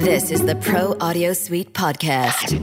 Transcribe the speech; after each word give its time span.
This 0.00 0.30
is 0.30 0.46
the 0.46 0.56
Pro 0.56 0.96
Audio 0.98 1.34
Suite 1.34 1.74
podcast. 1.74 2.56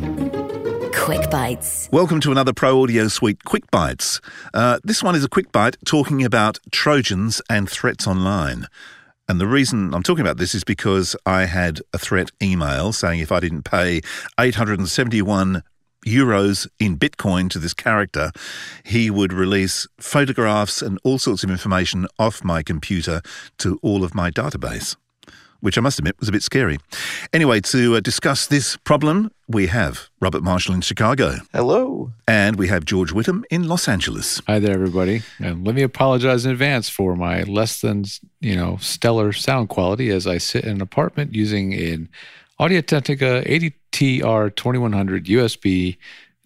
Quick 0.95 1.29
Bites. 1.29 1.87
Welcome 1.91 2.19
to 2.21 2.31
another 2.31 2.51
Pro 2.51 2.81
Audio 2.81 3.09
Suite 3.09 3.43
Quick 3.43 3.69
Bites. 3.69 4.19
Uh, 4.55 4.79
this 4.83 5.03
one 5.03 5.13
is 5.13 5.23
a 5.23 5.29
quick 5.29 5.51
bite 5.51 5.77
talking 5.85 6.25
about 6.25 6.57
Trojans 6.71 7.39
and 7.47 7.69
threats 7.69 8.07
online. 8.07 8.65
And 9.29 9.39
the 9.39 9.45
reason 9.45 9.93
I'm 9.93 10.01
talking 10.01 10.23
about 10.23 10.37
this 10.37 10.55
is 10.55 10.63
because 10.63 11.15
I 11.27 11.45
had 11.45 11.79
a 11.93 11.99
threat 11.99 12.31
email 12.41 12.91
saying 12.91 13.19
if 13.19 13.31
I 13.31 13.39
didn't 13.39 13.65
pay 13.65 14.01
871 14.39 15.61
euros 16.07 16.67
in 16.79 16.97
Bitcoin 16.97 17.51
to 17.51 17.59
this 17.59 17.75
character, 17.75 18.31
he 18.83 19.11
would 19.11 19.31
release 19.31 19.85
photographs 19.99 20.81
and 20.81 20.97
all 21.03 21.19
sorts 21.19 21.43
of 21.43 21.51
information 21.51 22.07
off 22.17 22.43
my 22.43 22.63
computer 22.63 23.21
to 23.59 23.77
all 23.83 24.03
of 24.03 24.15
my 24.15 24.31
database 24.31 24.95
which 25.61 25.77
I 25.77 25.81
must 25.81 25.99
admit 25.99 26.19
was 26.19 26.29
a 26.29 26.31
bit 26.31 26.43
scary. 26.43 26.79
Anyway, 27.33 27.61
to 27.61 27.95
uh, 27.95 27.99
discuss 27.99 28.47
this 28.47 28.77
problem, 28.77 29.31
we 29.47 29.67
have 29.67 30.09
Robert 30.19 30.43
Marshall 30.43 30.75
in 30.75 30.81
Chicago. 30.81 31.37
Hello. 31.53 32.11
And 32.27 32.57
we 32.57 32.67
have 32.67 32.85
George 32.85 33.13
Whittam 33.13 33.43
in 33.49 33.67
Los 33.67 33.87
Angeles. 33.87 34.41
Hi 34.47 34.59
there, 34.59 34.73
everybody. 34.73 35.21
And 35.39 35.65
let 35.65 35.75
me 35.75 35.83
apologize 35.83 36.45
in 36.45 36.51
advance 36.51 36.89
for 36.89 37.15
my 37.15 37.43
less 37.43 37.81
than, 37.81 38.05
you 38.39 38.55
know, 38.55 38.77
stellar 38.81 39.31
sound 39.33 39.69
quality 39.69 40.09
as 40.09 40.27
I 40.27 40.37
sit 40.37 40.63
in 40.65 40.71
an 40.71 40.81
apartment 40.81 41.33
using 41.33 41.73
an 41.73 42.09
Audio 42.59 42.81
Technica 42.81 43.43
ADTR 43.45 44.55
2100 44.55 45.25
USB 45.25 45.97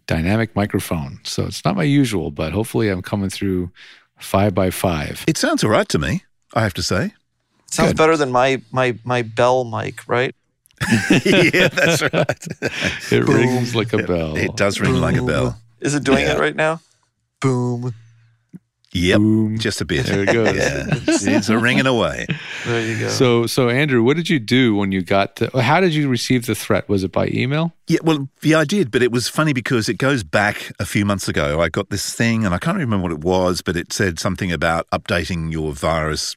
dynamic 0.08 0.56
microphone. 0.56 1.20
So 1.24 1.46
it's 1.46 1.64
not 1.64 1.76
my 1.76 1.84
usual, 1.84 2.32
but 2.32 2.52
hopefully 2.52 2.90
I'm 2.90 3.02
coming 3.02 3.30
through 3.30 3.72
five 4.20 4.54
by 4.54 4.70
five. 4.70 5.24
It 5.28 5.38
sounds 5.38 5.64
all 5.64 5.70
right 5.70 5.88
to 5.90 6.00
me, 6.00 6.24
I 6.54 6.64
have 6.64 6.74
to 6.76 6.84
say. 6.84 7.14
Sounds 7.72 7.92
Good. 7.92 7.98
better 7.98 8.18
than 8.18 8.32
my 8.32 8.62
my 8.72 8.98
my 9.04 9.22
bell 9.22 9.64
mic, 9.64 10.08
right? 10.08 10.36
yeah, 11.26 11.70
that's 11.70 12.02
right. 12.14 12.48
it 13.12 13.26
Boom. 13.26 13.36
rings 13.36 13.76
like 13.76 13.94
a 13.94 14.04
bell. 14.04 14.36
It, 14.36 14.46
it 14.46 14.56
does 14.58 14.80
ring 14.80 14.94
Boom. 14.94 15.02
like 15.02 15.16
a 15.16 15.24
bell. 15.24 15.58
Is 15.80 15.96
it 15.96 16.04
doing 16.04 16.26
yeah. 16.26 16.34
it 16.34 16.40
right 16.40 16.56
now? 16.56 16.82
Boom. 17.40 17.94
Yep, 18.94 19.18
Boom. 19.20 19.58
just 19.58 19.80
a 19.80 19.86
bit. 19.86 20.06
There 20.06 20.24
it 20.24 20.34
goes. 20.34 20.54
yeah, 20.54 20.86
it's, 21.08 21.26
it's 21.26 21.50
a 21.50 21.58
ringing 21.58 21.86
away. 21.86 22.28
There 22.66 22.86
you 22.86 23.00
go. 23.00 23.08
So, 23.08 23.48
so 23.48 23.70
Andrew, 23.70 24.04
what 24.04 24.18
did 24.18 24.30
you 24.30 24.38
do 24.38 24.76
when 24.76 24.92
you 24.92 25.02
got? 25.02 25.38
The, 25.38 25.62
how 25.62 25.80
did 25.80 25.94
you 25.94 26.10
receive 26.10 26.46
the 26.46 26.56
threat? 26.56 26.90
Was 26.90 27.06
it 27.06 27.12
by 27.14 27.28
email? 27.28 27.74
Yeah, 27.88 28.00
well, 28.04 28.28
yeah, 28.42 28.60
I 28.60 28.66
did, 28.66 28.92
but 28.92 29.02
it 29.02 29.14
was 29.14 29.30
funny 29.30 29.54
because 29.54 29.88
it 29.88 29.98
goes 29.98 30.26
back 30.26 30.74
a 30.78 30.86
few 30.86 31.06
months 31.06 31.30
ago. 31.30 31.62
I 31.62 31.70
got 31.70 31.90
this 31.90 32.14
thing, 32.14 32.46
and 32.46 32.54
I 32.54 32.58
can't 32.58 32.78
remember 32.78 33.04
what 33.04 33.14
it 33.14 33.24
was, 33.24 33.62
but 33.62 33.78
it 33.78 33.94
said 33.94 34.20
something 34.20 34.52
about 34.52 34.90
updating 34.90 35.54
your 35.54 35.72
virus 35.72 36.36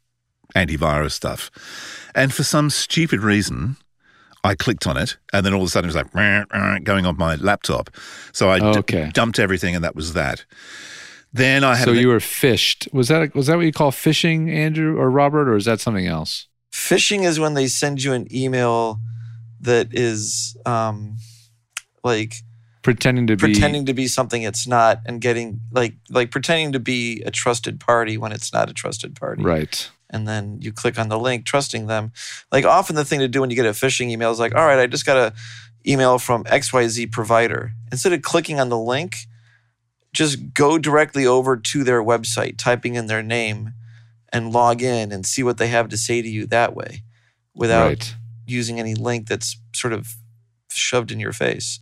antivirus 0.55 1.13
stuff. 1.13 1.51
And 2.15 2.33
for 2.33 2.45
some 2.45 2.71
stupid 2.71 3.21
reason, 3.21 3.77
I 4.45 4.55
clicked 4.55 4.87
on 4.87 4.97
it, 4.97 5.17
and 5.33 5.45
then 5.45 5.55
all 5.55 5.63
of 5.63 5.67
a 5.67 5.71
sudden 5.71 5.89
it 5.91 5.95
was 5.95 6.15
like 6.15 6.85
going 6.85 7.07
on 7.07 7.17
my 7.17 7.37
laptop. 7.37 7.91
So 8.33 8.51
I 8.51 8.61
okay. 8.61 9.07
d- 9.07 9.11
dumped 9.13 9.39
everything, 9.39 9.75
and 9.75 9.83
that 9.83 9.97
was 9.97 10.13
that. 10.13 10.45
Then 11.33 11.65
I 11.65 11.75
had. 11.75 11.87
So 11.87 11.93
you 11.93 12.09
were 12.09 12.19
phished. 12.19 12.93
Was 12.93 13.09
that 13.09 13.35
was 13.35 13.47
that 13.47 13.57
what 13.57 13.65
you 13.65 13.73
call 13.73 13.91
phishing, 13.91 14.53
Andrew 14.53 14.99
or 14.99 15.11
Robert, 15.11 15.49
or 15.49 15.57
is 15.57 15.65
that 15.65 15.81
something 15.81 16.07
else? 16.07 16.47
Phishing 16.73 17.25
is 17.25 17.41
when 17.41 17.55
they 17.55 17.67
send 17.67 18.03
you 18.03 18.13
an 18.13 18.29
email 18.33 19.01
that 19.61 19.89
is 19.93 20.57
um, 20.67 21.17
like 22.05 22.37
pretending 22.83 23.27
to 23.29 23.37
pretending 23.37 23.55
be 23.55 23.55
pretending 23.55 23.87
to 23.87 23.95
be 23.95 24.07
something 24.07 24.43
it's 24.43 24.67
not, 24.67 25.01
and 25.07 25.23
getting 25.23 25.61
like 25.73 25.95
like 26.11 26.31
pretending 26.31 26.73
to 26.73 26.81
be 26.81 27.23
a 27.23 27.31
trusted 27.31 27.81
party 27.81 28.19
when 28.19 28.31
it's 28.31 28.53
not 28.53 28.69
a 28.69 28.75
trusted 28.75 29.17
party. 29.17 29.43
Right 29.43 29.91
and 30.15 30.29
then 30.29 30.59
you 30.61 30.73
click 30.73 30.99
on 30.99 31.09
the 31.09 31.19
link, 31.19 31.45
trusting 31.45 31.89
them. 31.89 32.13
Like 32.53 32.65
often 32.65 32.95
the 32.95 33.05
thing 33.05 33.19
to 33.19 33.29
do 33.29 33.41
when 33.41 33.51
you 33.51 33.57
get 33.57 33.67
a 33.67 33.71
phishing 33.71 34.11
email 34.11 34.31
is 34.31 34.39
like, 34.39 34.55
all 34.55 34.65
right, 34.65 34.79
I 34.79 34.87
just 34.87 35.05
got 35.05 35.17
a 35.17 35.35
email 35.87 36.19
from 36.19 36.45
XYZ 36.45 37.11
provider. 37.11 37.73
Instead 37.91 38.13
of 38.13 38.23
clicking 38.23 38.61
on 38.61 38.69
the 38.69 38.79
link, 38.79 39.17
just 40.13 40.55
go 40.55 40.79
directly 40.79 41.27
over 41.27 41.57
to 41.57 41.83
their 41.83 42.03
website, 42.03 42.57
typing 42.57 42.95
in 42.95 43.09
their 43.09 43.23
name 43.23 43.73
and 44.33 44.53
log 44.53 44.81
in 44.81 45.11
and 45.11 45.27
see 45.27 45.43
what 45.43 45.59
they 45.59 45.67
have 45.67 45.89
to 45.89 45.97
say 45.97 46.23
to 46.23 46.29
you 46.29 46.47
that 46.47 46.75
way 46.75 47.03
without 47.55 47.89
right. 47.89 48.17
using 48.47 48.79
any 48.79 48.95
link 48.95 49.27
that's 49.27 49.61
sort 49.75 49.93
of 49.93 50.15
shoved 50.71 51.11
in 51.11 51.19
your 51.19 51.33
face. 51.33 51.81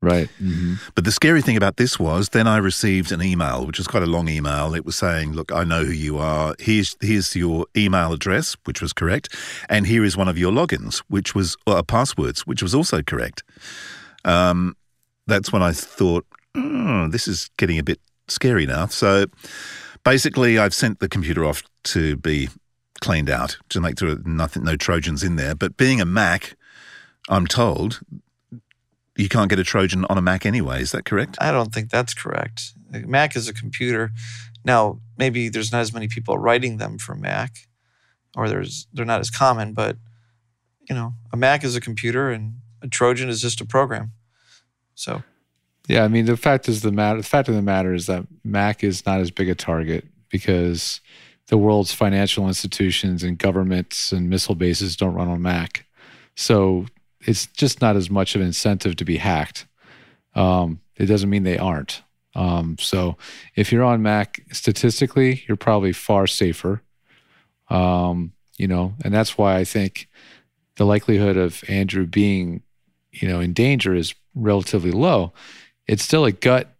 Right. 0.00 0.28
Mm-hmm. 0.40 0.74
But 0.94 1.04
the 1.04 1.10
scary 1.10 1.42
thing 1.42 1.56
about 1.56 1.76
this 1.76 1.98
was 1.98 2.28
then 2.28 2.46
I 2.46 2.58
received 2.58 3.10
an 3.10 3.20
email, 3.20 3.66
which 3.66 3.78
was 3.78 3.88
quite 3.88 4.04
a 4.04 4.06
long 4.06 4.28
email. 4.28 4.72
It 4.74 4.84
was 4.84 4.94
saying, 4.94 5.32
look, 5.32 5.50
I 5.50 5.64
know 5.64 5.84
who 5.84 5.92
you 5.92 6.18
are. 6.18 6.54
Here's, 6.60 6.96
here's 7.00 7.34
your 7.34 7.66
email 7.76 8.12
address, 8.12 8.56
which 8.64 8.80
was 8.80 8.92
correct. 8.92 9.34
And 9.68 9.88
here 9.88 10.04
is 10.04 10.16
one 10.16 10.28
of 10.28 10.38
your 10.38 10.52
logins, 10.52 11.02
which 11.08 11.34
was 11.34 11.56
uh, 11.66 11.82
passwords, 11.82 12.46
which 12.46 12.62
was 12.62 12.76
also 12.76 13.02
correct. 13.02 13.42
Um, 14.24 14.76
that's 15.26 15.52
when 15.52 15.62
I 15.62 15.72
thought, 15.72 16.24
oh, 16.54 17.08
this 17.08 17.26
is 17.26 17.50
getting 17.56 17.78
a 17.78 17.82
bit 17.82 18.00
scary 18.28 18.66
now. 18.66 18.86
So 18.86 19.26
basically, 20.04 20.58
I've 20.58 20.74
sent 20.74 21.00
the 21.00 21.08
computer 21.08 21.44
off 21.44 21.64
to 21.84 22.16
be 22.16 22.48
cleaned 23.00 23.30
out 23.30 23.56
to 23.70 23.80
make 23.80 23.98
sure 23.98 24.16
nothing, 24.24 24.62
no 24.62 24.76
Trojans 24.76 25.24
in 25.24 25.34
there. 25.34 25.56
But 25.56 25.76
being 25.76 26.00
a 26.00 26.04
Mac, 26.04 26.56
I'm 27.28 27.48
told 27.48 28.00
you 29.18 29.28
can't 29.28 29.50
get 29.50 29.58
a 29.58 29.64
Trojan 29.64 30.04
on 30.06 30.16
a 30.16 30.22
Mac 30.22 30.46
anyway. 30.46 30.80
Is 30.80 30.92
that 30.92 31.04
correct? 31.04 31.36
I 31.40 31.50
don't 31.50 31.74
think 31.74 31.90
that's 31.90 32.14
correct. 32.14 32.72
Mac 32.90 33.36
is 33.36 33.48
a 33.48 33.52
computer. 33.52 34.12
Now, 34.64 35.00
maybe 35.18 35.48
there's 35.48 35.72
not 35.72 35.80
as 35.80 35.92
many 35.92 36.06
people 36.06 36.38
writing 36.38 36.78
them 36.78 36.98
for 36.98 37.14
Mac, 37.14 37.56
or 38.36 38.48
there's 38.48 38.86
they're 38.92 39.04
not 39.04 39.20
as 39.20 39.28
common. 39.28 39.74
But 39.74 39.96
you 40.88 40.94
know, 40.94 41.14
a 41.32 41.36
Mac 41.36 41.64
is 41.64 41.74
a 41.74 41.80
computer, 41.80 42.30
and 42.30 42.54
a 42.80 42.88
Trojan 42.88 43.28
is 43.28 43.42
just 43.42 43.60
a 43.60 43.66
program. 43.66 44.12
So, 44.94 45.22
yeah, 45.88 46.04
I 46.04 46.08
mean, 46.08 46.26
the 46.26 46.36
fact 46.36 46.68
is 46.68 46.82
the 46.82 46.92
matter. 46.92 47.18
The 47.18 47.28
fact 47.28 47.48
of 47.48 47.56
the 47.56 47.62
matter 47.62 47.92
is 47.92 48.06
that 48.06 48.24
Mac 48.44 48.84
is 48.84 49.04
not 49.04 49.20
as 49.20 49.32
big 49.32 49.48
a 49.48 49.54
target 49.54 50.06
because 50.28 51.00
the 51.48 51.58
world's 51.58 51.92
financial 51.92 52.46
institutions 52.46 53.24
and 53.24 53.38
governments 53.38 54.12
and 54.12 54.30
missile 54.30 54.54
bases 54.54 54.96
don't 54.96 55.14
run 55.14 55.28
on 55.28 55.42
Mac. 55.42 55.86
So 56.36 56.86
it's 57.20 57.46
just 57.46 57.80
not 57.80 57.96
as 57.96 58.10
much 58.10 58.34
of 58.34 58.40
an 58.40 58.46
incentive 58.46 58.96
to 58.96 59.04
be 59.04 59.16
hacked. 59.16 59.66
Um, 60.34 60.80
it 60.96 61.06
doesn't 61.06 61.30
mean 61.30 61.42
they 61.42 61.58
aren't. 61.58 62.02
Um, 62.34 62.76
so 62.78 63.16
if 63.56 63.72
you're 63.72 63.84
on 63.84 64.02
Mac, 64.02 64.40
statistically, 64.52 65.42
you're 65.48 65.56
probably 65.56 65.92
far 65.92 66.26
safer. 66.26 66.82
Um, 67.70 68.32
you 68.56 68.68
know, 68.68 68.94
and 69.04 69.12
that's 69.12 69.36
why 69.36 69.56
I 69.56 69.64
think 69.64 70.08
the 70.76 70.84
likelihood 70.84 71.36
of 71.36 71.62
Andrew 71.68 72.06
being, 72.06 72.62
you 73.12 73.28
know, 73.28 73.40
in 73.40 73.52
danger 73.52 73.94
is 73.94 74.14
relatively 74.34 74.90
low. 74.90 75.32
It's 75.86 76.02
still 76.02 76.24
a 76.24 76.32
gut. 76.32 76.74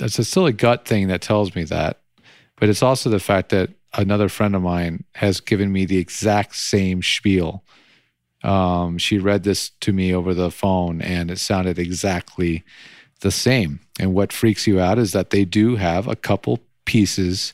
It's 0.00 0.18
a, 0.18 0.24
still 0.24 0.46
a 0.46 0.52
gut 0.52 0.86
thing 0.86 1.08
that 1.08 1.22
tells 1.22 1.54
me 1.54 1.64
that, 1.64 2.00
but 2.56 2.68
it's 2.68 2.82
also 2.82 3.10
the 3.10 3.20
fact 3.20 3.50
that 3.50 3.70
another 3.94 4.28
friend 4.28 4.56
of 4.56 4.62
mine 4.62 5.04
has 5.14 5.40
given 5.40 5.72
me 5.72 5.84
the 5.84 5.98
exact 5.98 6.56
same 6.56 7.00
spiel 7.00 7.64
um, 8.42 8.98
she 8.98 9.18
read 9.18 9.42
this 9.42 9.70
to 9.80 9.92
me 9.92 10.14
over 10.14 10.34
the 10.34 10.50
phone 10.50 11.02
and 11.02 11.30
it 11.30 11.38
sounded 11.38 11.78
exactly 11.78 12.64
the 13.20 13.30
same. 13.30 13.80
And 13.98 14.14
what 14.14 14.32
freaks 14.32 14.66
you 14.66 14.80
out 14.80 14.98
is 14.98 15.12
that 15.12 15.30
they 15.30 15.44
do 15.44 15.76
have 15.76 16.06
a 16.06 16.16
couple 16.16 16.60
pieces 16.84 17.52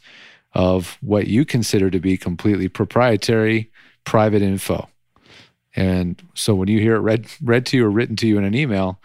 of 0.52 0.98
what 1.00 1.26
you 1.26 1.44
consider 1.44 1.90
to 1.90 1.98
be 1.98 2.16
completely 2.16 2.68
proprietary 2.68 3.70
private 4.04 4.42
info. 4.42 4.88
And 5.74 6.22
so 6.34 6.54
when 6.54 6.68
you 6.68 6.78
hear 6.78 6.94
it 6.96 7.00
read 7.00 7.26
read 7.42 7.66
to 7.66 7.76
you 7.76 7.86
or 7.86 7.90
written 7.90 8.16
to 8.16 8.26
you 8.26 8.38
in 8.38 8.44
an 8.44 8.54
email, 8.54 9.00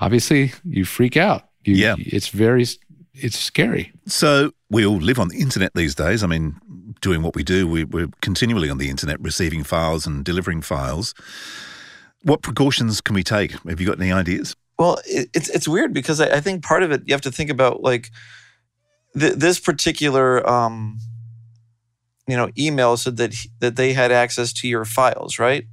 obviously 0.00 0.52
you 0.64 0.84
freak 0.84 1.16
out. 1.16 1.48
You, 1.64 1.76
yeah. 1.76 1.94
It's 1.98 2.28
very 2.28 2.66
it's 3.14 3.38
scary. 3.38 3.92
So 4.06 4.52
we 4.70 4.86
all 4.86 4.98
live 4.98 5.18
on 5.18 5.28
the 5.28 5.40
internet 5.40 5.74
these 5.74 5.94
days. 5.94 6.22
I 6.22 6.26
mean, 6.26 6.60
doing 7.00 7.22
what 7.22 7.34
we 7.34 7.42
do, 7.42 7.66
we, 7.66 7.82
are 7.82 8.08
continually 8.20 8.70
on 8.70 8.78
the 8.78 8.88
internet 8.88 9.20
receiving 9.20 9.64
files 9.64 10.06
and 10.06 10.24
delivering 10.24 10.62
files. 10.62 11.14
What 12.22 12.42
precautions 12.42 13.00
can 13.00 13.14
we 13.14 13.24
take? 13.24 13.52
Have 13.68 13.80
you 13.80 13.86
got 13.86 14.00
any 14.00 14.12
ideas? 14.12 14.54
Well, 14.78 14.98
it's 15.04 15.48
it's 15.50 15.68
weird 15.68 15.92
because 15.92 16.20
I, 16.20 16.36
I 16.36 16.40
think 16.40 16.62
part 16.64 16.82
of 16.82 16.90
it 16.90 17.02
you 17.04 17.12
have 17.12 17.20
to 17.22 17.32
think 17.32 17.50
about 17.50 17.82
like 17.82 18.10
th- 19.18 19.34
this 19.34 19.60
particular 19.60 20.48
um, 20.48 20.98
you 22.26 22.36
know 22.36 22.48
email 22.56 22.96
said 22.96 23.16
that 23.18 23.34
that 23.58 23.76
they 23.76 23.92
had 23.92 24.10
access 24.12 24.52
to 24.54 24.68
your 24.68 24.86
files, 24.86 25.38
right? 25.38 25.66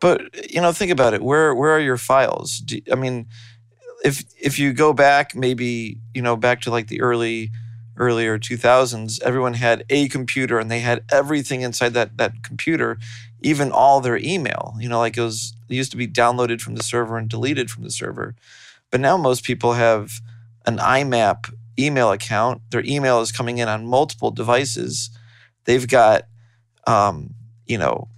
But 0.00 0.50
you 0.50 0.60
know, 0.60 0.72
think 0.72 0.90
about 0.90 1.14
it. 1.14 1.22
Where 1.22 1.54
where 1.54 1.70
are 1.70 1.80
your 1.80 1.96
files? 1.96 2.58
Do, 2.58 2.80
I 2.90 2.96
mean, 2.96 3.26
if 4.04 4.24
if 4.40 4.58
you 4.58 4.72
go 4.72 4.92
back, 4.92 5.34
maybe 5.34 5.98
you 6.14 6.22
know, 6.22 6.36
back 6.36 6.62
to 6.62 6.70
like 6.70 6.88
the 6.88 7.00
early 7.00 7.50
earlier 7.96 8.38
2000s, 8.38 9.20
everyone 9.22 9.54
had 9.54 9.84
a 9.90 10.08
computer 10.08 10.58
and 10.58 10.70
they 10.70 10.80
had 10.80 11.04
everything 11.10 11.62
inside 11.62 11.94
that 11.94 12.16
that 12.18 12.42
computer, 12.42 12.98
even 13.40 13.70
all 13.72 14.00
their 14.00 14.18
email. 14.18 14.74
You 14.78 14.88
know, 14.88 14.98
like 14.98 15.16
it 15.16 15.22
was 15.22 15.54
it 15.68 15.74
used 15.74 15.90
to 15.92 15.96
be 15.96 16.08
downloaded 16.08 16.60
from 16.60 16.74
the 16.74 16.82
server 16.82 17.16
and 17.18 17.28
deleted 17.28 17.70
from 17.70 17.84
the 17.84 17.90
server. 17.90 18.34
But 18.90 19.00
now 19.00 19.16
most 19.16 19.44
people 19.44 19.74
have 19.74 20.20
an 20.66 20.78
IMAP 20.78 21.52
email 21.78 22.12
account. 22.12 22.62
Their 22.70 22.84
email 22.84 23.20
is 23.20 23.32
coming 23.32 23.58
in 23.58 23.68
on 23.68 23.86
multiple 23.86 24.30
devices. 24.30 25.10
They've 25.64 25.86
got, 25.86 26.24
um, 26.86 27.34
you 27.66 27.78
know, 27.78 28.08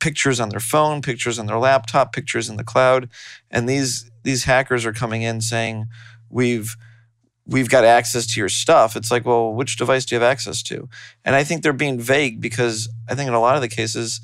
pictures 0.00 0.40
on 0.40 0.50
their 0.50 0.60
phone, 0.60 1.02
pictures 1.02 1.38
on 1.38 1.46
their 1.46 1.58
laptop, 1.58 2.12
pictures 2.12 2.48
in 2.48 2.56
the 2.56 2.64
cloud, 2.64 3.08
and 3.50 3.68
these 3.68 4.10
these 4.22 4.44
hackers 4.44 4.84
are 4.84 4.92
coming 4.92 5.22
in 5.22 5.40
saying, 5.40 5.86
"We've 6.28 6.76
we've 7.46 7.68
got 7.68 7.84
access 7.84 8.26
to 8.26 8.40
your 8.40 8.48
stuff." 8.48 8.96
It's 8.96 9.10
like, 9.10 9.24
well, 9.24 9.52
which 9.52 9.76
device 9.76 10.04
do 10.04 10.14
you 10.14 10.20
have 10.20 10.30
access 10.30 10.62
to? 10.64 10.88
And 11.24 11.34
I 11.36 11.44
think 11.44 11.62
they're 11.62 11.72
being 11.72 12.00
vague 12.00 12.40
because 12.40 12.88
I 13.08 13.14
think 13.14 13.28
in 13.28 13.34
a 13.34 13.40
lot 13.40 13.56
of 13.56 13.62
the 13.62 13.68
cases 13.68 14.20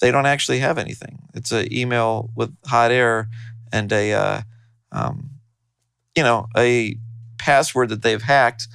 they 0.00 0.10
don't 0.10 0.26
actually 0.26 0.58
have 0.58 0.78
anything. 0.78 1.20
It's 1.34 1.52
an 1.52 1.72
email 1.72 2.30
with 2.34 2.54
hot 2.66 2.90
air 2.90 3.28
and 3.72 3.92
a, 3.92 4.12
uh, 4.12 4.40
um, 4.92 5.30
you 6.16 6.22
know, 6.22 6.46
a 6.56 6.96
password 7.38 7.88
that 7.90 8.02
they've 8.02 8.22
hacked 8.22 8.68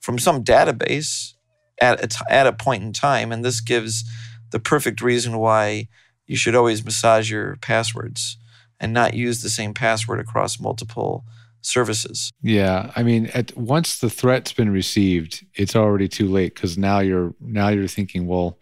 from 0.00 0.18
some 0.18 0.44
database 0.44 1.34
at 1.80 2.02
a 2.02 2.08
t- 2.08 2.24
at 2.28 2.46
a 2.46 2.52
point 2.52 2.82
in 2.82 2.92
time, 2.92 3.32
and 3.32 3.44
this 3.44 3.60
gives 3.60 4.04
the 4.50 4.60
perfect 4.60 5.00
reason 5.00 5.38
why 5.38 5.88
you 6.26 6.36
should 6.36 6.54
always 6.54 6.84
massage 6.84 7.30
your 7.30 7.56
passwords 7.56 8.36
and 8.78 8.92
not 8.92 9.14
use 9.14 9.42
the 9.42 9.48
same 9.48 9.74
password 9.74 10.20
across 10.20 10.60
multiple 10.60 11.24
services. 11.62 12.32
Yeah, 12.42 12.92
I 12.94 13.02
mean, 13.02 13.26
at, 13.34 13.56
once 13.56 13.98
the 13.98 14.10
threat's 14.10 14.52
been 14.52 14.70
received, 14.70 15.46
it's 15.54 15.74
already 15.74 16.08
too 16.08 16.28
late 16.28 16.54
because 16.54 16.76
now 16.76 16.98
you're 16.98 17.34
now 17.40 17.68
you're 17.68 17.88
thinking, 17.88 18.26
well, 18.26 18.58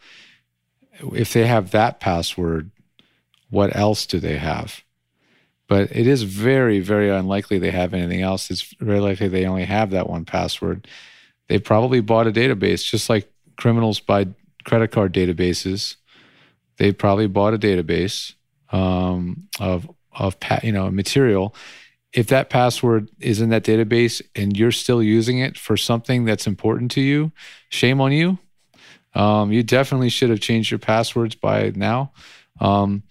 if 1.15 1.33
they 1.33 1.47
have 1.47 1.71
that 1.73 1.99
password, 1.99 2.71
what 3.49 3.75
else 3.75 4.07
do 4.07 4.21
they 4.21 4.37
have? 4.37 4.83
But 5.67 5.95
it 5.97 6.07
is 6.07 6.25
very, 6.25 6.81
very 6.81 7.11
unlikely 7.11 7.59
they 7.59 7.71
have 7.71 7.95
anything 7.95 8.23
else. 8.23 8.51
It's 8.51 8.75
very 8.81 9.01
likely 9.01 9.29
they 9.29 9.47
only 9.47 9.65
have 9.65 9.91
that 9.91 10.09
one 10.09 10.25
password. 10.25 10.89
They 11.49 11.59
probably 11.59 12.01
bought 12.01 12.27
a 12.27 12.33
database, 12.33 12.85
just 12.85 13.09
like 13.09 13.33
criminals 13.57 14.01
buy 14.01 14.29
credit 14.65 14.89
card 14.89 15.15
databases. 15.15 15.97
They 16.77 16.93
probably 16.93 17.29
bought 17.29 17.55
a 17.55 17.59
database 17.59 18.35
um, 18.73 19.49
of 19.59 19.89
of 20.13 20.37
you 20.63 20.73
know 20.73 20.91
material. 20.91 21.55
If 22.13 22.27
that 22.29 22.51
password 22.51 23.09
is 23.21 23.41
in 23.41 23.51
that 23.51 23.65
database 23.65 24.21
and 24.35 24.57
you're 24.57 24.73
still 24.73 25.03
using 25.03 25.39
it 25.39 25.57
for 25.57 25.77
something 25.77 26.25
that's 26.25 26.47
important 26.47 26.91
to 26.93 27.01
you, 27.01 27.31
shame 27.69 28.01
on 28.01 28.13
you. 28.13 28.39
Um, 29.15 29.53
you 29.53 29.63
definitely 29.63 30.09
should 30.09 30.31
have 30.31 30.41
changed 30.41 30.71
your 30.71 30.79
passwords 30.79 31.35
by 31.35 31.73
now. 31.75 32.13
Um, 32.61 33.05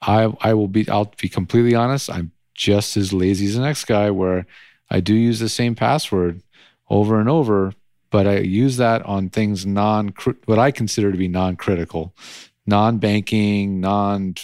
I 0.00 0.32
I 0.40 0.54
will 0.54 0.68
be 0.68 0.88
I'll 0.88 1.12
be 1.20 1.28
completely 1.28 1.74
honest. 1.74 2.10
I'm 2.10 2.32
just 2.54 2.96
as 2.96 3.12
lazy 3.12 3.46
as 3.46 3.54
the 3.54 3.62
next 3.62 3.84
guy 3.84 4.10
where 4.10 4.46
I 4.90 5.00
do 5.00 5.14
use 5.14 5.38
the 5.38 5.48
same 5.48 5.74
password 5.74 6.42
over 6.88 7.20
and 7.20 7.28
over, 7.28 7.72
but 8.10 8.26
I 8.26 8.38
use 8.38 8.76
that 8.78 9.02
on 9.02 9.28
things 9.28 9.64
non 9.64 10.12
what 10.46 10.58
I 10.58 10.70
consider 10.70 11.12
to 11.12 11.18
be 11.18 11.28
non 11.28 11.56
critical, 11.56 12.14
non 12.66 12.98
banking, 12.98 13.80
non 13.80 14.34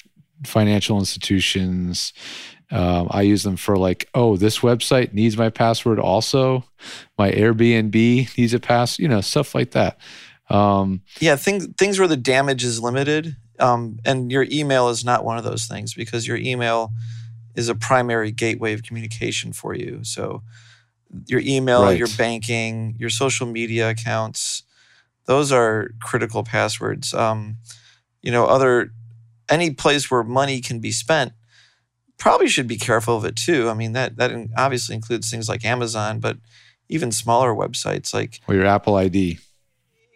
financial 0.45 0.99
institutions. 0.99 2.13
Um, 2.71 3.07
I 3.11 3.23
use 3.23 3.45
them 3.45 3.57
for 3.57 3.77
like, 3.77 4.09
oh, 4.15 4.37
this 4.37 4.59
website 4.59 5.13
needs 5.13 5.37
my 5.37 5.51
password 5.51 6.01
also. 6.01 6.65
My 7.17 7.31
Airbnb 7.31 8.37
needs 8.37 8.55
a 8.55 8.61
pass, 8.61 8.99
you 8.99 9.07
know, 9.07 9.21
stuff 9.21 9.55
like 9.55 9.71
that. 9.73 9.99
Um, 10.51 11.03
yeah, 11.21 11.37
things 11.37 11.67
things 11.79 11.99
where 11.99 12.09
the 12.09 12.17
damage 12.17 12.65
is 12.65 12.81
limited, 12.81 13.37
um, 13.59 13.99
and 14.05 14.31
your 14.31 14.47
email 14.51 14.89
is 14.89 15.05
not 15.05 15.25
one 15.25 15.39
of 15.39 15.45
those 15.45 15.67
things 15.67 15.95
because 15.95 16.27
your 16.27 16.37
email 16.37 16.93
is 17.55 17.69
a 17.69 17.75
primary 17.75 18.31
gateway 18.31 18.73
of 18.73 18.83
communication 18.83 19.53
for 19.53 19.75
you. 19.75 20.01
So 20.05 20.43
your 21.27 21.41
email, 21.41 21.83
right. 21.83 21.99
your 21.99 22.09
banking, 22.17 22.97
your 22.99 23.11
social 23.11 23.47
media 23.47 23.91
accounts, 23.91 24.63
those 25.25 25.51
are 25.53 25.91
critical 26.01 26.45
passwords. 26.45 27.15
Um, 27.15 27.57
you 28.23 28.31
know, 28.31 28.47
other 28.47 28.93
any 29.49 29.71
place 29.71 30.11
where 30.11 30.23
money 30.23 30.61
can 30.61 30.81
be 30.81 30.91
spent 30.91 31.33
probably 32.19 32.49
should 32.49 32.67
be 32.67 32.77
careful 32.77 33.17
of 33.17 33.25
it 33.25 33.37
too. 33.37 33.69
I 33.69 33.75
mean, 33.75 33.93
that 33.93 34.17
that 34.17 34.33
obviously 34.57 34.95
includes 34.95 35.31
things 35.31 35.49
like 35.49 35.65
Amazon, 35.65 36.21
but 36.21 36.39
even 36.89 37.13
smaller 37.13 37.55
websites 37.55 38.15
like 38.15 38.41
or 38.49 38.55
your 38.55 38.67
Apple 38.67 38.97
ID. 38.97 39.39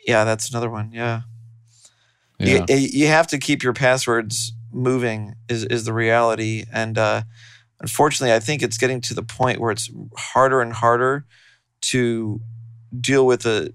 Yeah, 0.06 0.24
that's 0.24 0.50
another 0.50 0.70
one. 0.70 0.92
Yeah. 0.92 1.22
yeah. 2.38 2.64
You, 2.68 2.76
you 2.76 3.06
have 3.08 3.26
to 3.28 3.38
keep 3.38 3.62
your 3.62 3.72
passwords 3.72 4.52
moving 4.72 5.34
is 5.48 5.64
is 5.64 5.84
the 5.84 5.92
reality 5.92 6.64
and 6.72 6.96
uh, 6.96 7.22
unfortunately 7.80 8.34
I 8.34 8.40
think 8.40 8.62
it's 8.62 8.78
getting 8.78 9.00
to 9.02 9.14
the 9.14 9.22
point 9.22 9.60
where 9.60 9.72
it's 9.72 9.90
harder 10.16 10.60
and 10.60 10.72
harder 10.72 11.26
to 11.82 12.40
deal 12.98 13.26
with 13.26 13.46
a 13.46 13.72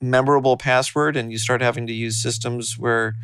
memorable 0.00 0.56
password 0.56 1.16
and 1.16 1.30
you 1.30 1.38
start 1.38 1.60
having 1.60 1.86
to 1.86 1.92
use 1.92 2.20
systems 2.20 2.76
where 2.78 3.14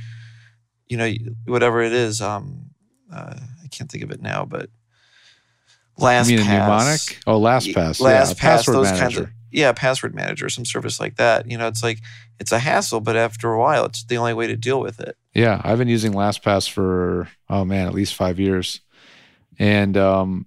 you 0.88 0.96
know 0.96 1.12
whatever 1.46 1.82
it 1.82 1.92
is 1.92 2.20
um, 2.20 2.70
uh, 3.12 3.34
can't 3.74 3.90
think 3.90 4.04
of 4.04 4.10
it 4.10 4.22
now 4.22 4.44
but 4.44 4.70
LastPass 5.98 6.30
you 6.30 6.38
mean 6.38 6.46
a 6.46 6.50
mnemonic 6.50 7.18
oh 7.26 7.40
LastPass 7.40 8.00
LastPass 8.00 8.02
yeah, 8.02 8.34
password 8.36 8.76
those 8.76 8.86
manager. 8.86 9.00
kinds 9.00 9.18
of 9.18 9.30
yeah, 9.54 9.72
password 9.72 10.16
manager, 10.16 10.48
some 10.48 10.64
service 10.64 10.98
like 10.98 11.14
that. 11.16 11.48
You 11.48 11.56
know, 11.56 11.68
it's 11.68 11.82
like 11.82 12.00
it's 12.40 12.50
a 12.50 12.58
hassle, 12.58 13.00
but 13.00 13.16
after 13.16 13.52
a 13.52 13.58
while, 13.58 13.84
it's 13.84 14.02
the 14.04 14.16
only 14.16 14.34
way 14.34 14.48
to 14.48 14.56
deal 14.56 14.80
with 14.80 14.98
it. 14.98 15.16
Yeah, 15.32 15.60
I've 15.62 15.78
been 15.78 15.88
using 15.88 16.12
LastPass 16.12 16.68
for 16.68 17.28
oh 17.48 17.64
man, 17.64 17.86
at 17.86 17.94
least 17.94 18.16
five 18.16 18.40
years, 18.40 18.80
and 19.56 19.96
um, 19.96 20.46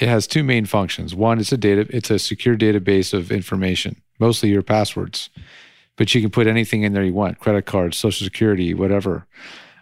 it 0.00 0.08
has 0.08 0.28
two 0.28 0.44
main 0.44 0.66
functions. 0.66 1.16
One, 1.16 1.40
it's 1.40 1.50
a 1.50 1.56
data, 1.56 1.86
it's 1.90 2.10
a 2.10 2.18
secure 2.18 2.56
database 2.56 3.12
of 3.12 3.32
information, 3.32 4.00
mostly 4.20 4.50
your 4.50 4.62
passwords, 4.62 5.30
but 5.96 6.14
you 6.14 6.20
can 6.20 6.30
put 6.30 6.46
anything 6.46 6.84
in 6.84 6.92
there 6.92 7.02
you 7.02 7.12
want: 7.12 7.40
credit 7.40 7.66
cards, 7.66 7.98
social 7.98 8.24
security, 8.24 8.72
whatever. 8.72 9.26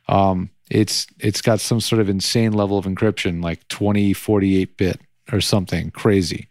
Um, 0.08 0.48
it's 0.72 1.06
it's 1.18 1.42
got 1.42 1.60
some 1.60 1.80
sort 1.80 2.00
of 2.00 2.08
insane 2.08 2.52
level 2.52 2.78
of 2.78 2.86
encryption, 2.86 3.42
like 3.42 3.66
20, 3.68 4.14
48 4.14 4.76
bit 4.78 5.00
or 5.30 5.40
something 5.40 5.90
crazy. 5.90 6.48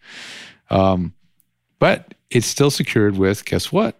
Um, 0.69 1.13
but 1.79 2.13
it's 2.29 2.45
still 2.45 2.69
secured 2.69 3.17
with 3.17 3.43
guess 3.45 3.71
what? 3.71 3.99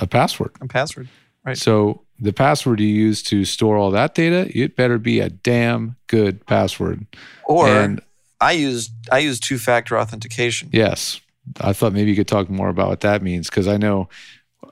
A 0.00 0.06
password. 0.06 0.50
A 0.60 0.66
password. 0.66 1.08
Right. 1.44 1.56
So 1.56 2.02
the 2.18 2.32
password 2.32 2.80
you 2.80 2.88
use 2.88 3.22
to 3.24 3.44
store 3.44 3.76
all 3.76 3.92
that 3.92 4.14
data, 4.14 4.50
it 4.52 4.74
better 4.74 4.98
be 4.98 5.20
a 5.20 5.30
damn 5.30 5.96
good 6.08 6.44
password. 6.46 7.06
Or 7.44 7.68
and, 7.68 8.00
I 8.40 8.52
use 8.52 8.90
I 9.12 9.20
use 9.20 9.38
two 9.38 9.58
factor 9.58 9.96
authentication. 9.96 10.68
Yes. 10.72 11.20
I 11.60 11.72
thought 11.72 11.92
maybe 11.92 12.10
you 12.10 12.16
could 12.16 12.28
talk 12.28 12.50
more 12.50 12.68
about 12.68 12.88
what 12.88 13.00
that 13.00 13.22
means 13.22 13.48
because 13.48 13.68
I 13.68 13.76
know 13.76 14.08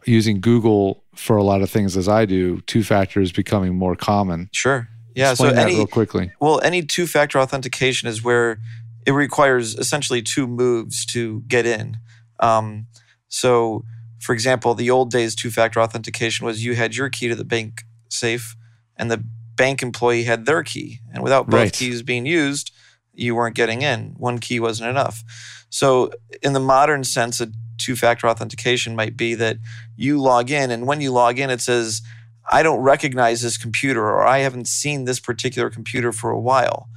using 0.04 0.40
Google 0.40 1.04
for 1.18 1.36
a 1.36 1.42
lot 1.42 1.62
of 1.62 1.70
things 1.70 1.96
as 1.96 2.08
I 2.08 2.24
do, 2.24 2.60
two 2.62 2.82
factor 2.82 3.20
is 3.20 3.32
becoming 3.32 3.76
more 3.76 3.96
common. 3.96 4.48
Sure. 4.52 4.88
Yeah. 5.14 5.32
Explain 5.32 5.54
so 5.56 5.60
any, 5.60 5.74
real 5.74 5.86
quickly. 5.86 6.30
Well, 6.40 6.60
any 6.60 6.82
two 6.82 7.06
factor 7.06 7.40
authentication 7.40 8.08
is 8.08 8.22
where 8.22 8.60
it 9.04 9.12
requires 9.12 9.74
essentially 9.74 10.22
two 10.22 10.46
moves 10.46 11.04
to 11.06 11.42
get 11.48 11.66
in. 11.66 11.98
Um, 12.40 12.86
so, 13.26 13.84
for 14.20 14.32
example, 14.32 14.74
the 14.74 14.90
old 14.90 15.10
days 15.10 15.34
two 15.34 15.50
factor 15.50 15.80
authentication 15.80 16.46
was 16.46 16.64
you 16.64 16.74
had 16.74 16.94
your 16.94 17.08
key 17.08 17.28
to 17.28 17.34
the 17.34 17.44
bank 17.44 17.82
safe 18.08 18.56
and 18.96 19.10
the 19.10 19.24
bank 19.56 19.82
employee 19.82 20.22
had 20.22 20.46
their 20.46 20.62
key. 20.62 21.00
And 21.12 21.22
without 21.22 21.48
both 21.48 21.60
right. 21.60 21.72
keys 21.72 22.02
being 22.02 22.26
used, 22.26 22.72
you 23.12 23.34
weren't 23.34 23.56
getting 23.56 23.82
in. 23.82 24.14
One 24.18 24.38
key 24.38 24.60
wasn't 24.60 24.90
enough. 24.90 25.24
So, 25.70 26.10
in 26.42 26.52
the 26.52 26.60
modern 26.60 27.04
sense, 27.04 27.40
a 27.40 27.48
two 27.76 27.96
factor 27.96 28.28
authentication 28.28 28.96
might 28.96 29.16
be 29.16 29.34
that 29.34 29.58
you 29.96 30.20
log 30.20 30.50
in, 30.50 30.70
and 30.70 30.86
when 30.86 31.00
you 31.00 31.12
log 31.12 31.38
in, 31.38 31.50
it 31.50 31.60
says, 31.60 32.02
I 32.50 32.62
don't 32.62 32.80
recognize 32.80 33.42
this 33.42 33.58
computer, 33.58 34.02
or 34.02 34.26
I 34.26 34.38
haven't 34.38 34.68
seen 34.68 35.04
this 35.04 35.20
particular 35.20 35.68
computer 35.70 36.12
for 36.12 36.30
a 36.30 36.40
while. 36.40 36.88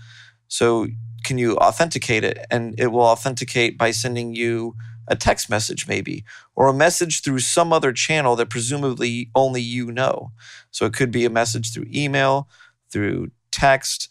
So, 0.47 0.87
can 1.23 1.37
you 1.37 1.57
authenticate 1.57 2.23
it? 2.23 2.45
And 2.49 2.73
it 2.79 2.87
will 2.87 3.01
authenticate 3.01 3.77
by 3.77 3.91
sending 3.91 4.33
you 4.33 4.75
a 5.07 5.15
text 5.15 5.49
message 5.49 5.87
maybe, 5.87 6.23
or 6.55 6.67
a 6.67 6.73
message 6.73 7.21
through 7.21 7.39
some 7.39 7.73
other 7.73 7.91
channel 7.91 8.35
that 8.37 8.49
presumably 8.49 9.29
only 9.35 9.61
you 9.61 9.91
know. 9.91 10.31
So 10.71 10.85
it 10.85 10.93
could 10.93 11.11
be 11.11 11.25
a 11.25 11.29
message 11.29 11.73
through 11.73 11.87
email, 11.93 12.47
through 12.89 13.31
text, 13.51 14.09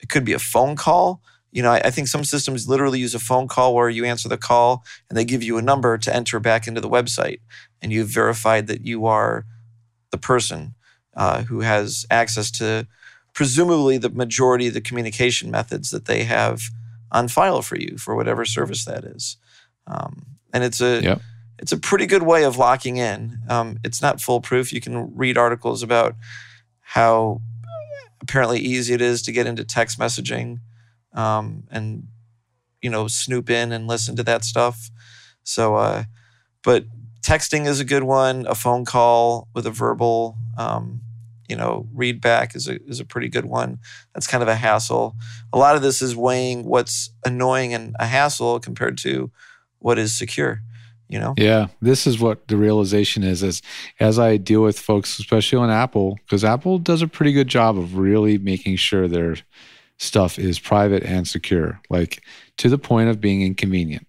it 0.00 0.08
could 0.08 0.24
be 0.24 0.32
a 0.32 0.38
phone 0.38 0.76
call. 0.76 1.20
You 1.56 1.62
know, 1.62 1.72
I, 1.72 1.80
I 1.86 1.90
think 1.90 2.06
some 2.06 2.22
systems 2.22 2.68
literally 2.68 2.98
use 3.00 3.14
a 3.14 3.18
phone 3.18 3.48
call 3.48 3.74
where 3.74 3.88
you 3.88 4.04
answer 4.04 4.28
the 4.28 4.36
call 4.36 4.84
and 5.08 5.16
they 5.16 5.24
give 5.24 5.42
you 5.42 5.56
a 5.56 5.62
number 5.62 5.96
to 5.96 6.14
enter 6.14 6.38
back 6.38 6.66
into 6.68 6.82
the 6.82 6.88
website, 6.90 7.40
and 7.80 7.90
you've 7.90 8.10
verified 8.10 8.66
that 8.66 8.82
you 8.82 9.06
are 9.06 9.46
the 10.10 10.18
person 10.18 10.74
uh, 11.16 11.44
who 11.44 11.60
has 11.60 12.04
access 12.10 12.50
to 12.50 12.86
presumably 13.32 13.96
the 13.96 14.10
majority 14.10 14.66
of 14.66 14.74
the 14.74 14.82
communication 14.82 15.50
methods 15.50 15.88
that 15.92 16.04
they 16.04 16.24
have 16.24 16.60
on 17.10 17.26
file 17.26 17.62
for 17.62 17.78
you 17.78 17.96
for 17.96 18.14
whatever 18.14 18.44
service 18.44 18.84
that 18.84 19.04
is. 19.04 19.38
Um, 19.86 20.26
and 20.52 20.62
it's 20.62 20.82
a 20.82 21.00
Yep. 21.02 21.22
it's 21.58 21.72
a 21.72 21.78
pretty 21.78 22.04
good 22.04 22.22
way 22.22 22.44
of 22.44 22.58
locking 22.58 22.98
in. 22.98 23.38
Um, 23.48 23.78
it's 23.82 24.02
not 24.02 24.20
foolproof. 24.20 24.74
You 24.74 24.82
can 24.82 25.16
read 25.16 25.38
articles 25.38 25.82
about 25.82 26.16
how 26.82 27.40
apparently 28.20 28.58
easy 28.60 28.92
it 28.92 29.00
is 29.00 29.22
to 29.22 29.32
get 29.32 29.46
into 29.46 29.64
text 29.64 29.98
messaging 29.98 30.60
um, 31.16 31.64
and 31.70 32.06
you 32.82 32.90
know 32.90 33.08
snoop 33.08 33.50
in 33.50 33.72
and 33.72 33.88
listen 33.88 34.14
to 34.16 34.22
that 34.22 34.44
stuff. 34.44 34.90
So, 35.42 35.76
uh, 35.76 36.04
but 36.62 36.84
texting 37.22 37.66
is 37.66 37.80
a 37.80 37.84
good 37.84 38.04
one. 38.04 38.46
A 38.46 38.54
phone 38.54 38.84
call 38.84 39.48
with 39.54 39.66
a 39.66 39.70
verbal, 39.70 40.36
um, 40.56 41.00
you 41.48 41.56
know, 41.56 41.88
read 41.92 42.20
back 42.20 42.54
is 42.54 42.68
a 42.68 42.80
is 42.84 43.00
a 43.00 43.04
pretty 43.04 43.28
good 43.28 43.46
one. 43.46 43.78
That's 44.14 44.26
kind 44.26 44.42
of 44.42 44.48
a 44.48 44.56
hassle. 44.56 45.16
A 45.52 45.58
lot 45.58 45.74
of 45.74 45.82
this 45.82 46.02
is 46.02 46.14
weighing 46.14 46.64
what's 46.64 47.10
annoying 47.24 47.74
and 47.74 47.96
a 47.98 48.06
hassle 48.06 48.60
compared 48.60 48.98
to 48.98 49.30
what 49.78 49.98
is 49.98 50.16
secure. 50.16 50.62
You 51.08 51.20
know. 51.20 51.34
Yeah, 51.36 51.68
this 51.80 52.04
is 52.04 52.18
what 52.18 52.48
the 52.48 52.56
realization 52.56 53.22
is 53.22 53.42
as 53.42 53.62
as 54.00 54.18
I 54.18 54.36
deal 54.36 54.62
with 54.62 54.78
folks, 54.78 55.18
especially 55.18 55.58
on 55.58 55.70
Apple, 55.70 56.18
because 56.24 56.44
Apple 56.44 56.78
does 56.78 57.00
a 57.00 57.08
pretty 57.08 57.32
good 57.32 57.48
job 57.48 57.78
of 57.78 57.96
really 57.96 58.38
making 58.38 58.76
sure 58.76 59.06
their 59.06 59.36
stuff 59.98 60.38
is 60.38 60.58
private 60.58 61.02
and 61.02 61.26
secure, 61.26 61.80
like 61.88 62.22
to 62.58 62.68
the 62.68 62.78
point 62.78 63.08
of 63.08 63.20
being 63.20 63.42
inconvenient. 63.42 64.06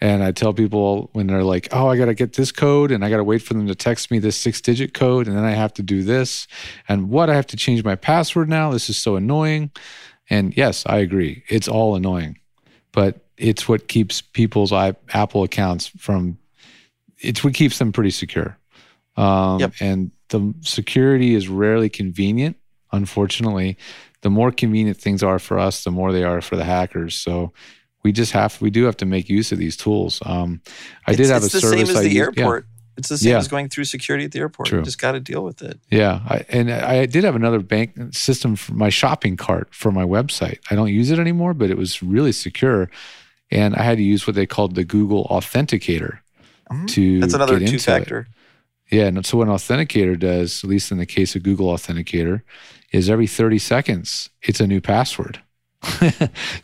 And 0.00 0.22
I 0.22 0.32
tell 0.32 0.52
people 0.52 1.08
when 1.12 1.28
they're 1.28 1.44
like, 1.44 1.68
"Oh, 1.72 1.88
I 1.88 1.96
got 1.96 2.06
to 2.06 2.14
get 2.14 2.34
this 2.34 2.52
code, 2.52 2.90
and 2.90 3.04
I 3.04 3.10
got 3.10 3.18
to 3.18 3.24
wait 3.24 3.42
for 3.42 3.54
them 3.54 3.66
to 3.68 3.74
text 3.74 4.10
me 4.10 4.18
this 4.18 4.36
six-digit 4.36 4.92
code, 4.92 5.28
and 5.28 5.36
then 5.36 5.44
I 5.44 5.52
have 5.52 5.72
to 5.74 5.82
do 5.82 6.02
this, 6.02 6.46
and 6.88 7.08
what 7.08 7.30
I 7.30 7.34
have 7.34 7.46
to 7.48 7.56
change 7.56 7.84
my 7.84 7.94
password 7.94 8.48
now. 8.48 8.70
This 8.70 8.90
is 8.90 8.96
so 8.96 9.16
annoying." 9.16 9.70
And 10.30 10.56
yes, 10.56 10.84
I 10.86 10.98
agree, 10.98 11.44
it's 11.48 11.68
all 11.68 11.94
annoying, 11.94 12.38
but 12.92 13.24
it's 13.36 13.68
what 13.68 13.88
keeps 13.88 14.20
people's 14.20 14.72
Apple 14.72 15.42
accounts 15.42 15.88
from. 15.98 16.38
It's 17.18 17.44
what 17.44 17.54
keeps 17.54 17.78
them 17.78 17.92
pretty 17.92 18.10
secure. 18.10 18.58
Um, 19.16 19.60
Yep. 19.60 19.72
And 19.80 20.10
the 20.28 20.54
security 20.60 21.34
is 21.34 21.48
rarely 21.48 21.88
convenient. 21.88 22.56
Unfortunately, 22.94 23.76
the 24.22 24.30
more 24.30 24.50
convenient 24.50 24.96
things 24.98 25.22
are 25.22 25.38
for 25.38 25.58
us, 25.58 25.84
the 25.84 25.90
more 25.90 26.12
they 26.12 26.24
are 26.24 26.40
for 26.40 26.56
the 26.56 26.64
hackers. 26.64 27.14
So 27.16 27.52
we 28.02 28.12
just 28.12 28.32
have 28.32 28.60
we 28.60 28.70
do 28.70 28.84
have 28.84 28.96
to 28.98 29.06
make 29.06 29.28
use 29.28 29.52
of 29.52 29.58
these 29.58 29.76
tools. 29.76 30.20
Um, 30.24 30.60
I 31.06 31.12
it's, 31.12 31.18
did 31.18 31.28
have 31.30 31.42
a 31.42 31.48
service 31.48 31.54
it's 31.54 31.54
a 31.54 31.56
the 31.56 31.70
service 31.72 31.88
same 31.88 31.90
as 31.90 31.96
I 31.96 32.02
the 32.02 32.14
used- 32.14 32.36
yeah. 32.36 32.42
airport. 32.44 32.66
It's 32.96 33.08
the 33.08 33.18
same 33.18 33.30
Yeah. 33.32 33.38
as 33.38 33.48
going 33.48 33.68
through 33.68 33.84
security 33.86 34.24
at 34.24 34.30
the 34.30 34.38
airport. 34.38 34.68
True. 34.68 34.78
You 34.78 34.84
just 34.84 35.00
got 35.00 35.12
to 35.12 35.20
deal 35.20 35.42
with 35.42 35.62
it. 35.62 35.80
Yeah, 35.90 36.20
I, 36.28 36.44
and 36.48 36.70
I 36.70 37.06
did 37.06 37.24
have 37.24 37.34
another 37.34 37.58
bank 37.58 37.90
system 38.14 38.54
for 38.54 38.72
my 38.74 38.88
shopping 38.88 39.36
cart 39.36 39.74
for 39.74 39.90
my 39.90 40.04
website. 40.04 40.58
I 40.70 40.76
don't 40.76 40.92
use 40.92 41.10
it 41.10 41.18
anymore, 41.18 41.54
but 41.54 41.70
it 41.70 41.76
was 41.76 42.04
really 42.04 42.30
secure, 42.30 42.88
and 43.50 43.74
I 43.74 43.82
had 43.82 43.96
to 43.98 44.04
use 44.04 44.28
what 44.28 44.36
they 44.36 44.46
called 44.46 44.76
the 44.76 44.84
Google 44.84 45.26
Authenticator 45.28 46.18
Mhm. 46.70 46.86
to 46.90 47.18
That's 47.20 47.34
another 47.34 47.58
two 47.58 47.74
it. 47.76 47.82
factor. 47.82 48.28
Yeah, 48.92 49.06
and 49.06 49.26
so 49.26 49.38
what 49.38 49.48
an 49.48 49.54
authenticator 49.54 50.16
does, 50.16 50.62
at 50.62 50.70
least 50.70 50.92
in 50.92 50.98
the 50.98 51.06
case 51.06 51.34
of 51.34 51.42
Google 51.42 51.66
Authenticator, 51.74 52.42
is 52.94 53.10
every 53.10 53.26
30 53.26 53.58
seconds 53.58 54.30
it's 54.40 54.60
a 54.60 54.66
new 54.66 54.80
password. 54.80 55.40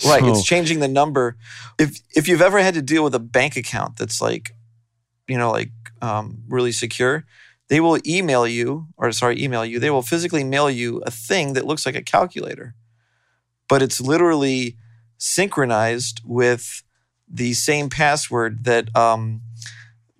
Right. 0.06 0.25
It's 0.25 0.44
changing 0.44 0.80
the 0.80 0.88
number. 0.88 1.37
If 1.78 2.00
if 2.16 2.26
you've 2.26 2.40
ever 2.40 2.58
had 2.60 2.75
to 2.75 2.82
deal 2.82 3.04
with 3.04 3.14
a 3.14 3.18
bank 3.18 3.56
account 3.56 3.99
that's 3.99 4.22
like, 4.22 4.54
you 5.28 5.37
know, 5.37 5.50
like 5.50 5.72
um, 6.00 6.38
really 6.49 6.72
secure, 6.72 7.26
they 7.68 7.80
will 7.80 7.99
email 8.06 8.46
you, 8.46 8.87
or 8.96 9.12
sorry, 9.12 9.42
email 9.42 9.64
you. 9.64 9.78
They 9.78 9.90
will 9.90 10.02
physically 10.02 10.42
mail 10.42 10.70
you 10.70 11.02
a 11.04 11.10
thing 11.10 11.52
that 11.52 11.66
looks 11.66 11.84
like 11.84 11.96
a 11.96 12.02
calculator, 12.02 12.75
but 13.68 13.82
it's 13.82 14.00
literally 14.00 14.76
synchronized 15.18 16.22
with 16.25 16.82
the 17.28 17.52
same 17.52 17.90
password 17.90 18.64
that 18.64 18.94
um, 18.96 19.42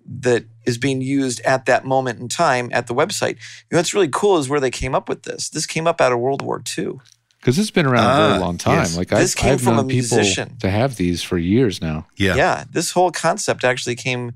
that 0.05 0.45
is 0.65 0.77
being 0.77 1.01
used 1.01 1.39
at 1.41 1.65
that 1.65 1.85
moment 1.85 2.19
in 2.19 2.27
time 2.27 2.69
at 2.71 2.87
the 2.87 2.93
website. 2.93 3.35
You 3.35 3.71
know, 3.73 3.77
what's 3.79 3.93
really 3.93 4.09
cool 4.09 4.37
is 4.37 4.49
where 4.49 4.59
they 4.59 4.71
came 4.71 4.93
up 4.95 5.09
with 5.09 5.23
this. 5.23 5.49
This 5.49 5.65
came 5.65 5.87
up 5.87 5.99
out 6.01 6.11
of 6.11 6.19
World 6.19 6.41
War 6.41 6.61
II. 6.77 6.99
Because 7.39 7.57
it's 7.57 7.71
been 7.71 7.87
around 7.87 8.05
a 8.05 8.07
Ah, 8.07 8.27
very 8.29 8.39
long 8.39 8.57
time. 8.59 8.75
yes. 8.79 8.95
Like 8.97 9.09
This 9.09 9.35
I've, 9.35 9.41
came 9.41 9.53
I've 9.53 9.61
from 9.61 9.73
a 9.73 9.77
known 9.77 9.87
people 9.87 10.17
musician. 10.17 10.57
to 10.59 10.69
have 10.69 10.95
these 10.97 11.23
for 11.23 11.37
years 11.39 11.81
now. 11.81 12.05
Yeah. 12.15 12.35
yeah 12.35 12.63
this 12.71 12.91
whole 12.91 13.11
concept 13.11 13.63
actually 13.63 13.95
came 13.95 14.33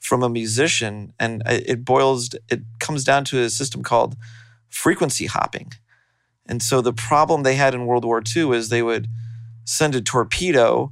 from 0.00 0.22
a 0.24 0.28
musician 0.28 1.12
and 1.20 1.42
it 1.46 1.68
it 1.68 1.84
boils 1.84 2.30
it 2.48 2.62
comes 2.80 3.04
down 3.04 3.24
to 3.26 3.38
a 3.38 3.50
system 3.50 3.82
called 3.82 4.16
frequency 4.68 5.26
hopping 5.26 5.72
and 6.46 6.62
so 6.62 6.80
the 6.80 6.92
problem 6.92 7.42
they 7.42 7.54
had 7.54 7.74
in 7.74 7.84
world 7.86 8.04
war 8.04 8.22
ii 8.36 8.50
is 8.56 8.68
they 8.70 8.82
would 8.82 9.06
send 9.64 9.94
a 9.94 10.00
torpedo 10.00 10.90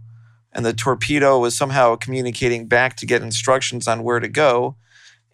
and 0.53 0.65
the 0.65 0.73
torpedo 0.73 1.39
was 1.39 1.57
somehow 1.57 1.97
communicating 1.97 2.67
back 2.67 2.97
to 2.97 3.07
get 3.07 3.23
instructions 3.23 3.87
on 3.87 4.03
where 4.03 4.21
to 4.21 4.29
go 4.29 4.77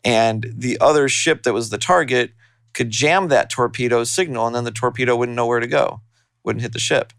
and 0.04 0.47
the 0.54 0.78
other 0.80 1.09
ship 1.09 1.42
that 1.42 1.54
was 1.54 1.71
the 1.71 1.78
target 1.78 2.33
could 2.73 2.90
jam 2.90 3.28
that 3.28 3.50
torpedo 3.50 4.04
signal 4.04 4.47
and 4.47 4.54
then 4.54 4.64
the 4.64 4.71
torpedo 4.71 5.16
wouldn't 5.16 5.37
know 5.37 5.47
where 5.47 5.61
to 5.61 5.66
go 5.66 6.00
wouldn't 6.42 6.62
hit 6.62 6.73
the 6.73 6.78
ship 6.78 7.12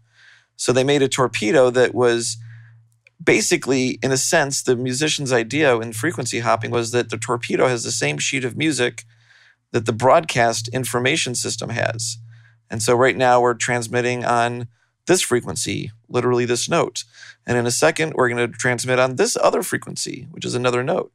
so 0.56 0.72
they 0.72 0.84
made 0.84 1.02
a 1.02 1.08
torpedo 1.08 1.70
that 1.70 1.94
was 1.94 2.38
basically, 3.22 3.98
in 4.02 4.12
a 4.12 4.16
sense, 4.16 4.62
the 4.62 4.76
musician's 4.76 5.32
idea 5.32 5.78
in 5.78 5.92
frequency 5.92 6.40
hopping 6.40 6.70
was 6.70 6.90
that 6.92 7.10
the 7.10 7.18
torpedo 7.18 7.68
has 7.68 7.84
the 7.84 7.92
same 7.92 8.18
sheet 8.18 8.44
of 8.44 8.56
music 8.56 9.04
that 9.72 9.86
the 9.86 9.92
broadcast 9.92 10.68
information 10.68 11.34
system 11.34 11.70
has. 11.70 12.18
And 12.70 12.82
so 12.82 12.94
right 12.94 13.16
now 13.16 13.40
we're 13.40 13.54
transmitting 13.54 14.24
on 14.24 14.68
this 15.06 15.22
frequency, 15.22 15.92
literally 16.08 16.44
this 16.44 16.68
note. 16.68 17.04
And 17.46 17.56
in 17.56 17.66
a 17.66 17.70
second, 17.70 18.14
we're 18.14 18.28
going 18.28 18.50
to 18.50 18.58
transmit 18.58 18.98
on 18.98 19.16
this 19.16 19.36
other 19.36 19.62
frequency, 19.62 20.26
which 20.30 20.44
is 20.44 20.54
another 20.54 20.82
note. 20.82 21.12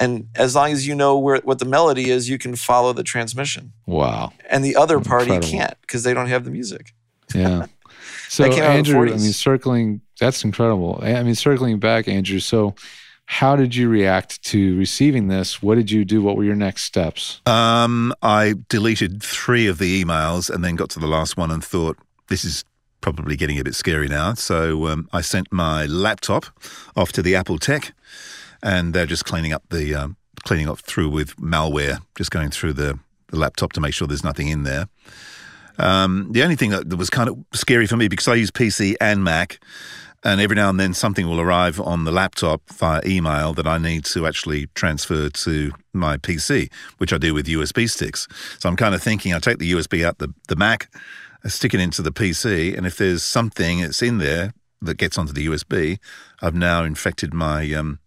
And 0.00 0.28
as 0.34 0.54
long 0.54 0.70
as 0.72 0.86
you 0.86 0.94
know 0.94 1.18
where, 1.18 1.38
what 1.38 1.58
the 1.58 1.64
melody 1.64 2.10
is, 2.10 2.28
you 2.28 2.38
can 2.38 2.54
follow 2.54 2.92
the 2.92 3.02
transmission. 3.02 3.72
Wow. 3.86 4.32
And 4.48 4.64
the 4.64 4.76
other 4.76 5.00
party 5.00 5.32
Incredible. 5.32 5.48
can't 5.48 5.80
because 5.80 6.04
they 6.04 6.14
don't 6.14 6.28
have 6.28 6.44
the 6.44 6.50
music. 6.50 6.94
Yeah. 7.34 7.66
So 8.28 8.44
came 8.44 8.62
out 8.62 8.72
in 8.72 8.76
Andrew, 8.76 9.00
I 9.06 9.16
mean, 9.16 9.32
circling 9.32 10.02
that's 10.18 10.44
incredible. 10.44 10.98
I 11.02 11.22
mean, 11.22 11.34
circling 11.34 11.78
back, 11.78 12.08
Andrew. 12.08 12.40
So, 12.40 12.74
how 13.26 13.56
did 13.56 13.74
you 13.74 13.88
react 13.88 14.42
to 14.44 14.76
receiving 14.78 15.28
this? 15.28 15.62
What 15.62 15.74
did 15.76 15.90
you 15.90 16.04
do? 16.04 16.22
What 16.22 16.36
were 16.36 16.44
your 16.44 16.54
next 16.54 16.84
steps? 16.84 17.40
Um, 17.46 18.12
I 18.22 18.54
deleted 18.68 19.22
three 19.22 19.66
of 19.66 19.78
the 19.78 20.02
emails 20.02 20.50
and 20.50 20.64
then 20.64 20.76
got 20.76 20.90
to 20.90 21.00
the 21.00 21.06
last 21.06 21.36
one 21.36 21.50
and 21.50 21.62
thought, 21.62 21.98
this 22.28 22.44
is 22.44 22.64
probably 23.00 23.36
getting 23.36 23.58
a 23.58 23.64
bit 23.64 23.74
scary 23.74 24.08
now. 24.08 24.34
So 24.34 24.86
um, 24.88 25.08
I 25.12 25.20
sent 25.20 25.52
my 25.52 25.86
laptop 25.86 26.46
off 26.96 27.12
to 27.12 27.22
the 27.22 27.36
Apple 27.36 27.58
Tech, 27.58 27.92
and 28.62 28.94
they're 28.94 29.06
just 29.06 29.24
cleaning 29.24 29.52
up 29.52 29.62
the 29.70 29.94
um, 29.94 30.16
cleaning 30.44 30.68
up 30.68 30.78
through 30.80 31.10
with 31.10 31.36
malware, 31.36 32.00
just 32.16 32.30
going 32.30 32.50
through 32.50 32.72
the, 32.72 32.98
the 33.28 33.38
laptop 33.38 33.72
to 33.74 33.80
make 33.80 33.94
sure 33.94 34.08
there's 34.08 34.24
nothing 34.24 34.48
in 34.48 34.62
there. 34.62 34.88
Um, 35.78 36.28
the 36.32 36.42
only 36.42 36.56
thing 36.56 36.70
that, 36.70 36.92
was 36.96 37.10
kind 37.10 37.28
of 37.28 37.38
scary 37.52 37.86
for 37.86 37.96
me 37.96 38.08
because 38.08 38.26
I 38.26 38.34
use 38.34 38.50
PC 38.50 38.96
and 39.00 39.22
Mac, 39.22 39.60
and 40.24 40.40
every 40.40 40.56
now 40.56 40.68
and 40.68 40.80
then 40.80 40.94
something 40.94 41.28
will 41.28 41.40
arrive 41.40 41.80
on 41.80 42.04
the 42.04 42.10
laptop 42.10 42.62
via 42.72 43.00
email 43.06 43.52
that 43.54 43.66
I 43.66 43.78
need 43.78 44.04
to 44.06 44.26
actually 44.26 44.66
transfer 44.74 45.28
to 45.28 45.72
my 45.92 46.16
PC, 46.16 46.70
which 46.98 47.12
I 47.12 47.18
do 47.18 47.32
with 47.32 47.46
USB 47.46 47.88
sticks. 47.88 48.26
So 48.58 48.68
I'm 48.68 48.76
kind 48.76 48.94
of 48.94 49.02
thinking 49.02 49.32
I 49.32 49.38
take 49.38 49.58
the 49.58 49.70
USB 49.72 50.04
out 50.04 50.18
the, 50.18 50.34
the 50.48 50.56
Mac, 50.56 50.90
stick 51.46 51.74
it 51.74 51.80
into 51.80 52.02
the 52.02 52.12
PC, 52.12 52.76
and 52.76 52.86
if 52.86 52.96
there's 52.96 53.22
something 53.22 53.80
that's 53.80 54.02
in 54.02 54.18
there 54.18 54.54
that 54.82 54.96
gets 54.96 55.18
onto 55.18 55.32
the 55.32 55.46
USB, 55.46 55.98
I've 56.40 56.54
now 56.54 56.84
infected 56.84 57.34
my 57.34 57.72
um, 57.72 57.98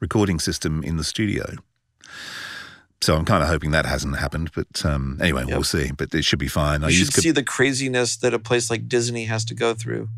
recording 0.00 0.38
system 0.38 0.82
in 0.82 0.96
the 0.96 1.04
studio. 1.04 1.56
So 3.00 3.16
I'm 3.16 3.24
kind 3.24 3.42
of 3.42 3.48
hoping 3.48 3.72
that 3.72 3.84
hasn't 3.84 4.16
happened, 4.16 4.52
but 4.54 4.84
um, 4.84 5.18
anyway, 5.20 5.44
we'll 5.44 5.64
see. 5.64 5.90
But 5.90 6.14
it 6.14 6.24
should 6.24 6.38
be 6.38 6.46
fine. 6.48 6.84
I 6.84 6.88
You 6.88 6.98
use 6.98 7.06
should 7.06 7.22
see 7.22 7.30
the 7.32 7.42
craziness 7.42 8.16
that 8.18 8.32
a 8.32 8.38
place 8.38 8.70
like 8.70 8.86
Disney 8.86 9.24
has 9.24 9.44
to 9.46 9.54
go 9.54 9.74
through. 9.74 10.08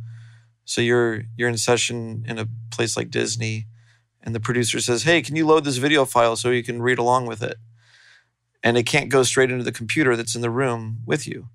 So 0.67 0.81
you're 0.81 1.23
you're 1.37 1.49
in 1.49 1.57
session 1.57 2.25
in 2.29 2.39
a 2.39 2.47
place 2.71 2.95
like 2.97 3.11
Disney, 3.11 3.67
and 4.23 4.35
the 4.35 4.41
producer 4.41 4.81
says, 4.81 5.05
"Hey, 5.05 5.23
can 5.23 5.35
you 5.35 5.47
load 5.47 5.65
this 5.65 5.79
video 5.79 6.05
file 6.05 6.37
so 6.37 6.51
you 6.51 6.63
can 6.63 6.83
read 6.83 6.99
along 6.99 7.27
with 7.27 7.43
it?" 7.43 7.57
And 8.63 8.77
it 8.77 8.85
can't 8.85 9.09
go 9.09 9.23
straight 9.23 9.51
into 9.51 9.65
the 9.65 9.73
computer 9.73 10.15
that's 10.15 10.35
in 10.35 10.43
the 10.43 10.51
room 10.51 11.01
with 11.07 11.27
you. 11.27 11.49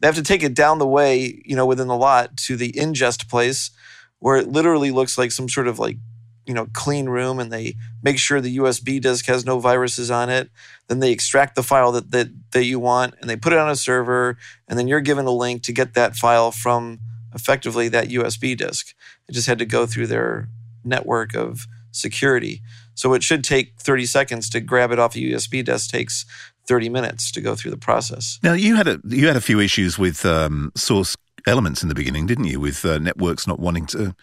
They 0.00 0.06
have 0.06 0.16
to 0.16 0.22
take 0.22 0.42
it 0.42 0.54
down 0.54 0.78
the 0.78 0.86
way, 0.86 1.42
you 1.44 1.56
know, 1.56 1.66
within 1.66 1.88
the 1.88 1.96
lot 1.96 2.36
to 2.38 2.56
the 2.56 2.72
ingest 2.72 3.28
place, 3.28 3.70
where 4.18 4.36
it 4.36 4.48
literally 4.48 4.90
looks 4.90 5.18
like 5.18 5.32
some 5.32 5.48
sort 5.48 5.68
of 5.68 5.78
like, 5.78 5.98
you 6.46 6.54
know, 6.54 6.68
clean 6.72 7.08
room, 7.08 7.38
and 7.38 7.52
they 7.52 7.74
make 8.02 8.18
sure 8.18 8.40
the 8.40 8.58
USB 8.58 9.00
disk 9.00 9.26
has 9.26 9.44
no 9.44 9.58
viruses 9.58 10.10
on 10.10 10.30
it. 10.30 10.50
Then 10.86 11.00
they 11.00 11.12
extract 11.12 11.56
the 11.56 11.62
file 11.62 11.92
that 11.92 12.10
that 12.12 12.28
that 12.52 12.64
you 12.64 12.78
want, 12.78 13.14
and 13.20 13.28
they 13.28 13.36
put 13.36 13.52
it 13.52 13.58
on 13.58 13.70
a 13.70 13.76
server, 13.76 14.38
and 14.68 14.78
then 14.78 14.88
you're 14.88 15.00
given 15.00 15.26
a 15.26 15.30
link 15.30 15.62
to 15.64 15.72
get 15.72 15.94
that 15.94 16.16
file 16.16 16.50
from 16.50 17.00
effectively 17.34 17.88
that 17.88 18.08
USB 18.08 18.56
disk. 18.56 18.94
It 19.28 19.32
just 19.32 19.46
had 19.46 19.58
to 19.58 19.66
go 19.66 19.84
through 19.86 20.06
their 20.06 20.48
network 20.84 21.34
of 21.34 21.66
security. 21.90 22.62
So 22.94 23.14
it 23.14 23.22
should 23.22 23.44
take 23.44 23.74
30 23.78 24.06
seconds 24.06 24.50
to 24.50 24.60
grab 24.60 24.90
it 24.90 24.98
off 24.98 25.14
a 25.14 25.18
USB 25.18 25.64
disk 25.64 25.90
takes 25.90 26.24
30 26.68 26.90
minutes 26.90 27.32
to 27.32 27.40
go 27.40 27.56
through 27.56 27.70
the 27.70 27.78
process. 27.78 28.38
Now 28.42 28.52
you 28.52 28.76
had 28.76 28.86
a 28.86 29.00
you 29.04 29.26
had 29.26 29.36
a 29.36 29.40
few 29.40 29.58
issues 29.58 29.98
with 29.98 30.24
um, 30.26 30.70
source 30.76 31.16
elements 31.46 31.82
in 31.82 31.88
the 31.88 31.94
beginning, 31.94 32.26
didn't 32.26 32.44
you? 32.44 32.60
With 32.60 32.84
uh, 32.84 32.98
networks 32.98 33.46
not 33.46 33.58
wanting 33.58 33.86
to 33.86 34.14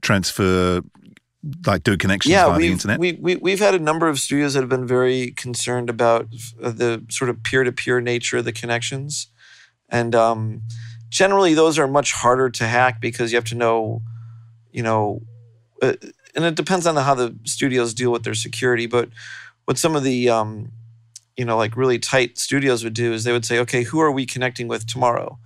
transfer, 0.00 0.80
like 1.66 1.82
do 1.82 1.96
connections 1.96 2.32
yeah, 2.32 2.48
via 2.48 2.58
the 2.58 2.68
internet. 2.68 2.98
we, 2.98 3.12
we, 3.12 3.36
we've 3.36 3.60
had 3.60 3.74
a 3.74 3.78
number 3.78 4.08
of 4.08 4.18
studios 4.18 4.54
that 4.54 4.60
have 4.60 4.68
been 4.68 4.86
very 4.86 5.32
concerned 5.32 5.90
about 5.90 6.26
uh, 6.62 6.70
the 6.70 7.04
sort 7.10 7.28
of 7.28 7.42
peer 7.42 7.64
to 7.64 7.72
peer 7.72 8.00
nature 8.00 8.38
of 8.38 8.44
the 8.44 8.52
connections. 8.52 9.28
And 9.90 10.14
um, 10.14 10.62
generally, 11.10 11.54
those 11.54 11.78
are 11.78 11.86
much 11.86 12.12
harder 12.12 12.50
to 12.50 12.66
hack 12.66 13.00
because 13.00 13.30
you 13.30 13.36
have 13.36 13.44
to 13.46 13.54
know, 13.54 14.02
you 14.72 14.82
know, 14.82 15.22
uh, 15.82 15.94
and 16.34 16.44
it 16.44 16.54
depends 16.54 16.86
on 16.86 16.96
how 16.96 17.14
the 17.14 17.36
studios 17.44 17.94
deal 17.94 18.10
with 18.10 18.24
their 18.24 18.34
security. 18.34 18.86
But 18.86 19.10
what 19.66 19.78
some 19.78 19.94
of 19.94 20.02
the, 20.02 20.30
um, 20.30 20.72
you 21.36 21.44
know, 21.44 21.56
like 21.56 21.76
really 21.76 21.98
tight 21.98 22.38
studios 22.38 22.84
would 22.84 22.94
do 22.94 23.12
is 23.12 23.24
they 23.24 23.32
would 23.32 23.44
say, 23.44 23.58
okay, 23.60 23.82
who 23.82 24.00
are 24.00 24.12
we 24.12 24.26
connecting 24.26 24.68
with 24.68 24.86
tomorrow? 24.86 25.38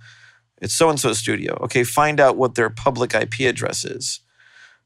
It's 0.61 0.73
so 0.73 0.89
and 0.89 0.99
so 0.99 1.13
studio. 1.13 1.57
Okay, 1.63 1.83
find 1.83 2.19
out 2.19 2.37
what 2.37 2.55
their 2.55 2.69
public 2.69 3.13
IP 3.13 3.41
address 3.41 3.85
is. 3.85 4.19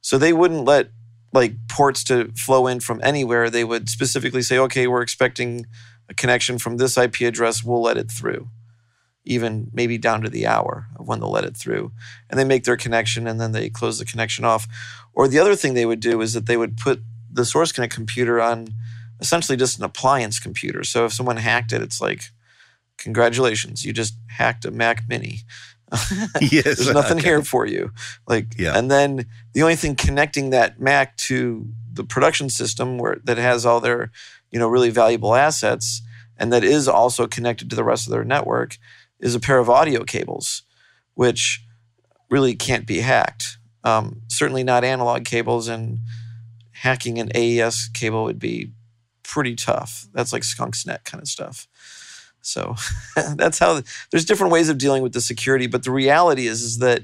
So 0.02 0.18
they 0.18 0.34
wouldn't 0.34 0.66
let 0.66 0.90
like 1.34 1.56
ports 1.68 2.04
to 2.06 2.32
flow 2.38 2.68
in 2.68 2.80
from 2.80 3.02
anywhere. 3.04 3.50
They 3.50 3.64
would 3.64 3.90
specifically 3.90 4.44
say, 4.44 4.58
okay, 4.60 4.88
we're 4.88 5.02
expecting 5.02 5.66
a 6.10 6.14
connection 6.14 6.60
from 6.60 6.78
this 6.78 6.98
IP 6.98 7.22
address. 7.22 7.64
We'll 7.64 7.82
let 7.82 7.98
it 7.98 8.12
through, 8.12 8.50
even 9.26 9.72
maybe 9.74 9.98
down 9.98 10.22
to 10.22 10.30
the 10.30 10.46
hour 10.46 10.88
of 10.98 11.08
when 11.08 11.20
they'll 11.20 11.32
let 11.32 11.46
it 11.46 11.58
through. 11.58 11.92
And 12.30 12.40
they 12.40 12.44
make 12.44 12.66
their 12.66 12.78
connection 12.78 13.28
and 13.28 13.42
then 13.42 13.52
they 13.52 13.70
close 13.70 13.98
the 13.98 14.06
connection 14.06 14.46
off. 14.46 14.68
Or 15.14 15.28
the 15.28 15.40
other 15.40 15.56
thing 15.56 15.74
they 15.74 15.88
would 15.88 16.00
do 16.00 16.22
is 16.22 16.34
that 16.34 16.46
they 16.46 16.58
would 16.58 16.78
put 16.78 17.02
the 17.32 17.46
source 17.46 17.72
connect 17.72 17.96
computer 17.96 18.40
on 18.40 18.68
essentially 19.24 19.58
just 19.58 19.78
an 19.80 19.86
appliance 19.86 20.40
computer. 20.40 20.84
So 20.84 21.06
if 21.06 21.14
someone 21.14 21.38
hacked 21.38 21.72
it, 21.72 21.82
it's 21.82 22.02
like, 22.02 22.26
congratulations, 22.98 23.86
you 23.86 23.94
just 23.94 24.16
hacked 24.28 24.66
a 24.66 24.72
Mac 24.72 25.06
Mini. 25.08 25.40
yes, 26.42 26.64
There's 26.64 26.94
nothing 26.94 27.20
okay. 27.20 27.30
here 27.30 27.42
for 27.44 27.66
you. 27.66 27.92
Like, 28.28 28.60
Yeah. 28.60 28.78
and 28.78 28.92
then 28.92 29.26
the 29.54 29.64
only 29.64 29.76
thing 29.78 29.96
connecting 29.96 30.50
that 30.50 30.80
Mac 30.80 31.16
to 31.30 31.68
the 31.92 32.04
production 32.04 32.50
system 32.50 32.98
where 32.98 33.18
that 33.24 33.38
has 33.38 33.66
all 33.66 33.80
their, 33.80 34.12
you 34.52 34.60
know, 34.60 34.68
really 34.68 34.90
valuable 34.90 35.36
assets 35.36 36.02
and 36.38 36.52
that 36.52 36.64
is 36.64 36.88
also 36.88 37.28
connected 37.28 37.70
to 37.70 37.76
the 37.76 37.84
rest 37.84 38.08
of 38.08 38.12
their 38.12 38.26
network 38.26 38.78
is 39.20 39.36
a 39.36 39.40
pair 39.40 39.60
of 39.60 39.70
audio 39.70 40.04
cables, 40.04 40.64
which 41.14 41.64
really 42.30 42.56
can't 42.56 42.86
be 42.86 43.00
hacked. 43.00 43.58
Um, 43.84 44.22
certainly 44.28 44.64
not 44.64 44.84
analog 44.84 45.26
cables, 45.26 45.68
and 45.68 46.00
hacking 46.72 47.20
an 47.20 47.30
AES 47.36 47.90
cable 47.94 48.24
would 48.24 48.40
be 48.40 48.72
pretty 49.34 49.56
tough. 49.56 50.08
That's 50.14 50.32
like 50.32 50.44
Skunksnet 50.44 51.06
kind 51.06 51.20
of 51.20 51.28
stuff. 51.28 51.68
So 52.42 52.76
that's 53.36 53.58
how 53.58 53.82
there's 54.12 54.26
different 54.26 54.54
ways 54.54 54.70
of 54.70 54.78
dealing 54.78 55.02
with 55.02 55.14
the 55.14 55.22
security, 55.22 55.66
but 55.66 55.84
the 55.84 55.92
reality 55.92 56.46
is 56.46 56.62
is 56.62 56.78
that 56.80 57.02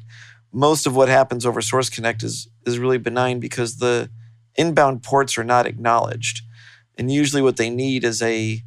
most 0.53 0.85
of 0.85 0.95
what 0.95 1.09
happens 1.09 1.43
over 1.43 1.59
Source 1.59 1.89
Connect 1.89 2.21
is 2.21 2.47
is 2.67 2.77
really 2.77 2.99
benign 2.99 3.39
because 3.39 3.77
the 3.77 4.11
inbound 4.55 5.01
ports 5.01 5.39
are 5.39 5.43
not 5.43 5.65
acknowledged, 5.65 6.43
and 6.99 7.11
usually 7.11 7.41
what 7.41 7.57
they 7.57 7.71
need 7.71 8.03
is 8.03 8.21
a 8.21 8.61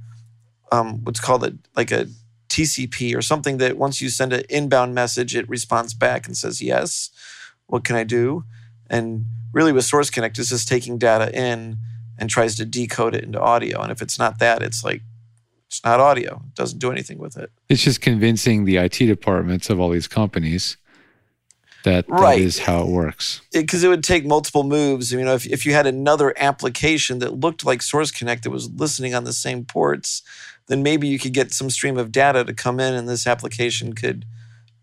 um, 0.73 1.05
what's 1.05 1.21
called 1.21 1.45
a 1.45 1.55
like 1.77 1.93
a 1.93 2.07
TCP 2.49 3.17
or 3.17 3.23
something 3.23 3.59
that 3.59 3.79
once 3.79 4.01
you 4.01 4.09
send 4.09 4.33
an 4.33 4.43
inbound 4.51 4.93
message, 4.93 5.37
it 5.37 5.49
responds 5.49 5.95
back 5.95 6.27
and 6.27 6.37
says 6.37 6.61
yes. 6.61 7.11
What 7.67 7.85
can 7.85 7.95
I 7.95 8.03
do? 8.03 8.45
And 8.91 9.27
really, 9.53 9.73
with 9.73 9.85
Source 9.85 10.11
Connect, 10.11 10.39
it's 10.39 10.49
just 10.49 10.69
taking 10.69 10.99
data 10.99 11.33
in 11.33 11.79
and 12.19 12.29
tries 12.31 12.55
to 12.57 12.65
decode 12.65 13.15
it 13.15 13.25
into 13.25 13.41
audio. 13.41 13.81
And 13.81 13.91
if 13.91 14.03
it's 14.03 14.19
not 14.19 14.39
that, 14.39 14.63
it's 14.63 14.85
like 14.85 15.03
it's 15.69 15.83
not 15.85 16.01
audio. 16.01 16.43
It 16.49 16.55
doesn't 16.55 16.79
do 16.79 16.93
anything 16.93 17.19
with 17.19 17.37
it. 17.37 17.51
It's 17.69 17.83
just 17.83 18.01
convincing 18.03 18.65
the 18.65 18.77
IT 18.77 18.99
departments 18.99 19.71
of 19.71 19.81
all 19.81 19.89
these 19.89 20.07
companies 20.09 20.77
that 21.85 22.05
Right. 22.09 22.39
that 22.39 22.45
is 22.45 22.59
how 22.61 22.83
it 22.83 22.89
works. 22.89 23.41
because 23.53 23.83
it, 23.83 23.89
would 23.89 24.05
take 24.05 24.25
multiple 24.25 24.63
moves. 24.65 25.11
You 25.13 25.25
know, 25.25 25.35
if, 25.35 25.47
if 25.47 25.67
you 25.67 25.73
had 25.73 25.87
another 25.87 26.35
application 26.37 27.19
that 27.21 27.41
looked 27.41 27.65
like 27.65 27.83
Source 27.83 28.11
Connect 28.11 28.45
that 28.45 28.51
was 28.51 28.71
listening 28.71 29.15
on 29.15 29.25
the 29.25 29.33
same 29.33 29.65
ports, 29.65 30.23
then 30.69 30.83
maybe 30.83 31.09
you 31.09 31.19
could 31.19 31.33
get 31.33 31.53
some 31.53 31.71
stream 31.71 31.97
of 31.99 32.13
data 32.13 32.45
to 32.45 32.55
come 32.55 32.79
in 32.79 32.95
and 32.95 33.09
this 33.09 33.27
application 33.27 33.95
could 33.95 34.25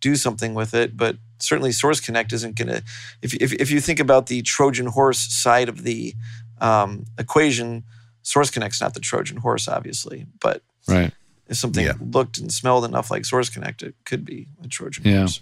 do 0.02 0.15
something 0.15 0.54
with 0.54 0.74
it. 0.74 0.98
But 0.98 1.18
certainly 1.38 1.72
Source 1.72 2.00
Connect 2.02 2.34
isn't 2.34 2.56
going 2.56 2.68
to, 2.68 2.84
if, 3.22 3.34
if, 3.36 3.54
if 3.54 3.72
you 3.72 3.80
think 3.80 4.00
about 4.00 4.26
the 4.28 4.42
Trojan 4.42 4.88
horse 4.88 5.20
side 5.20 5.70
of 5.70 5.84
the 5.84 6.15
um, 6.62 7.06
equation, 7.17 7.84
Source 8.22 8.50
Connect's 8.52 8.82
not 8.82 8.93
the 8.93 9.00
Trojan 9.00 9.38
horse, 9.38 9.67
obviously. 9.67 10.26
But 10.41 10.63
Right. 10.88 11.13
if 11.48 11.58
something 11.58 11.86
Yeah. 11.86 11.93
looked 12.00 12.38
and 12.38 12.52
smelled 12.52 12.86
enough 12.86 13.10
like 13.12 13.26
Source 13.26 13.50
Connect, 13.50 13.82
it 13.84 13.95
could 14.06 14.26
be 14.26 14.48
a 14.63 14.67
Trojan 14.67 15.04
Yeah. 15.06 15.19
horse. 15.19 15.41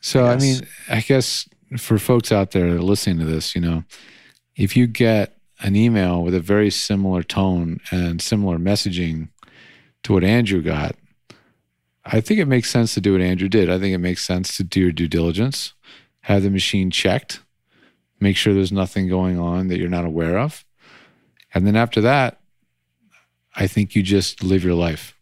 So 0.00 0.26
I 0.26 0.32
Yes. 0.34 0.42
mean, 0.42 0.66
I 0.88 1.00
guess 1.00 1.48
for 1.78 1.98
folks 1.98 2.30
out 2.32 2.52
there 2.52 2.70
that 2.70 2.76
are 2.78 2.82
listening 2.82 3.18
to 3.18 3.24
this, 3.24 3.54
you 3.54 3.60
know, 3.60 3.84
if 4.56 4.76
you 4.76 4.86
get 4.86 5.36
an 5.60 5.74
email 5.76 6.22
with 6.22 6.34
a 6.34 6.40
very 6.40 6.70
similar 6.70 7.22
tone 7.22 7.80
and 7.90 8.20
similar 8.20 8.58
messaging 8.58 9.28
to 10.02 10.12
what 10.12 10.24
Andrew 10.24 10.62
got, 10.62 10.96
I 12.04 12.20
think 12.20 12.38
it 12.38 12.46
makes 12.46 12.70
sense 12.70 12.92
to 12.94 13.00
do 13.00 13.12
what 13.12 13.22
Andrew 13.22 13.48
did. 13.48 13.70
I 13.70 13.78
think 13.78 13.94
it 13.94 13.98
makes 13.98 14.24
sense 14.24 14.56
to 14.58 14.64
do 14.64 14.80
your 14.80 14.92
due 14.92 15.08
diligence, 15.08 15.72
have 16.22 16.42
the 16.42 16.50
machine 16.50 16.90
checked, 16.90 17.40
make 18.20 18.36
sure 18.36 18.54
there's 18.54 18.72
nothing 18.72 19.08
going 19.08 19.38
on 19.38 19.68
that 19.68 19.78
you're 19.78 19.88
not 19.88 20.04
aware 20.04 20.38
of. 20.38 20.64
And 21.52 21.66
then 21.66 21.76
after 21.76 22.00
that, 22.00 22.40
I 23.54 23.66
think 23.66 23.94
you 23.94 24.02
just 24.02 24.42
live 24.42 24.64
your 24.64 24.74
life 24.74 25.16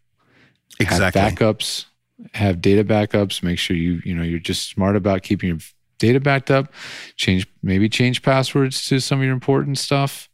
Exactly. 0.79 1.21
have 1.21 1.33
backups, 1.33 1.85
have 2.33 2.61
data 2.61 2.83
backups. 2.83 3.43
Make 3.43 3.59
sure 3.59 3.75
you 3.75 4.01
you 4.03 4.15
know 4.15 4.23
you're 4.23 4.39
just 4.39 4.69
smart 4.69 4.95
about 4.95 5.21
keeping 5.21 5.49
your 5.49 5.59
data 5.99 6.19
backed 6.19 6.49
up. 6.49 6.73
Change 7.15 7.47
maybe 7.61 7.87
change 7.89 8.23
passwords 8.23 8.85
to 8.85 8.99
some 8.99 9.19
of 9.19 9.23
your 9.25 9.33
important 9.33 9.77
stuff, 9.77 10.29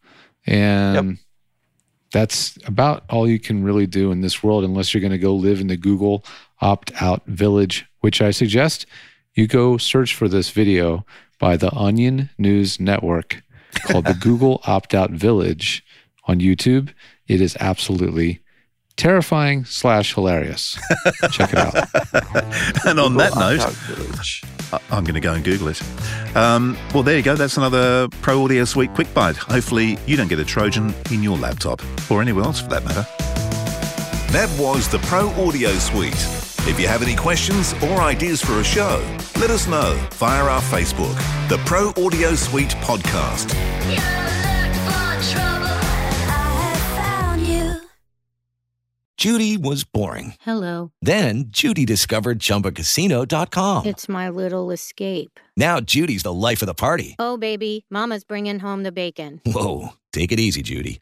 and 0.46 1.18
that's 2.12 2.58
about 2.66 3.04
all 3.10 3.28
you 3.28 3.40
can 3.40 3.64
really 3.64 3.86
do 3.86 4.12
in 4.12 4.22
this 4.22 4.42
world, 4.42 4.64
unless 4.64 4.94
you're 4.94 5.02
going 5.02 5.12
to 5.12 5.18
go 5.18 5.36
live 5.36 5.60
in 5.60 5.68
the 5.68 5.78
Google 5.78 6.24
opt 6.62 6.92
out 7.02 7.26
village, 7.26 7.86
which 8.00 8.22
I 8.22 8.32
suggest 8.32 8.86
you 9.36 9.48
go 9.48 9.78
search 9.78 10.16
for 10.16 10.28
this 10.28 10.50
video 10.50 11.06
by 11.40 11.58
the 11.58 11.74
Onion 11.74 12.30
News 12.38 12.80
Network 12.80 13.42
called 13.86 14.06
the 14.06 14.14
Google 14.22 14.62
opt 14.66 14.94
out 14.94 15.12
village 15.12 15.84
on 16.26 16.40
YouTube. 16.40 16.94
It 17.28 17.42
is 17.42 17.58
absolutely 17.60 18.42
terrifying 18.98 19.64
slash 19.66 20.14
hilarious. 20.14 20.78
Check 21.32 21.54
it 21.54 21.58
out. 21.60 21.74
and 22.86 23.00
on 23.00 23.16
that 23.16 23.34
note, 23.36 23.62
I- 24.74 24.80
I'm 24.96 25.04
going 25.04 25.16
to 25.16 25.20
go 25.22 25.34
and 25.34 25.44
Google 25.44 25.70
it. 25.70 25.82
Um, 26.36 26.78
well, 26.94 27.02
there 27.04 27.16
you 27.18 27.24
go. 27.24 27.36
That's 27.36 27.58
another 27.58 28.08
Pro 28.22 28.44
Audio 28.44 28.66
Suite 28.66 28.94
quick 28.94 29.12
bite. 29.14 29.36
Hopefully, 29.38 29.98
you 30.06 30.16
don't 30.18 30.28
get 30.28 30.40
a 30.40 30.46
Trojan 30.46 30.94
in 31.12 31.24
your 31.24 31.38
laptop 31.38 31.82
or 32.12 32.22
anywhere 32.22 32.44
else 32.44 32.60
for 32.62 32.68
that 32.70 32.84
matter. 32.84 33.06
That 34.32 34.50
was 34.60 34.88
the 34.90 35.00
Pro 35.00 35.30
Audio 35.44 35.72
Suite. 35.74 36.49
If 36.68 36.80
you 36.80 36.88
have 36.88 37.02
any 37.02 37.16
questions 37.16 37.74
or 37.84 38.02
ideas 38.02 38.42
for 38.42 38.60
a 38.60 38.64
show, 38.64 39.04
let 39.40 39.50
us 39.50 39.68
know 39.68 39.98
via 40.14 40.44
our 40.44 40.62
Facebook, 40.62 41.16
the 41.50 41.58
Pro 41.66 41.90
Audio 42.04 42.36
Suite 42.36 42.76
Podcast. 42.82 43.56
Judy 49.18 49.58
was 49.58 49.84
boring. 49.84 50.36
Hello. 50.40 50.94
Then 51.02 51.46
Judy 51.50 51.86
discovered 51.86 52.40
ChumbaCasino.com. 52.40 53.86
It's 53.86 54.08
my 54.08 54.30
little 54.30 54.72
escape. 54.72 55.42
Now 55.58 55.82
Judy's 55.82 56.24
the 56.24 56.32
life 56.32 56.62
of 56.62 56.68
the 56.68 56.74
party. 56.74 57.18
Oh, 57.20 57.36
baby, 57.36 57.86
Mama's 57.90 58.24
bringing 58.24 58.60
home 58.60 58.84
the 58.84 58.94
bacon. 58.94 59.42
Whoa, 59.46 59.90
take 60.14 60.32
it 60.32 60.40
easy, 60.40 60.62
Judy. 60.62 61.02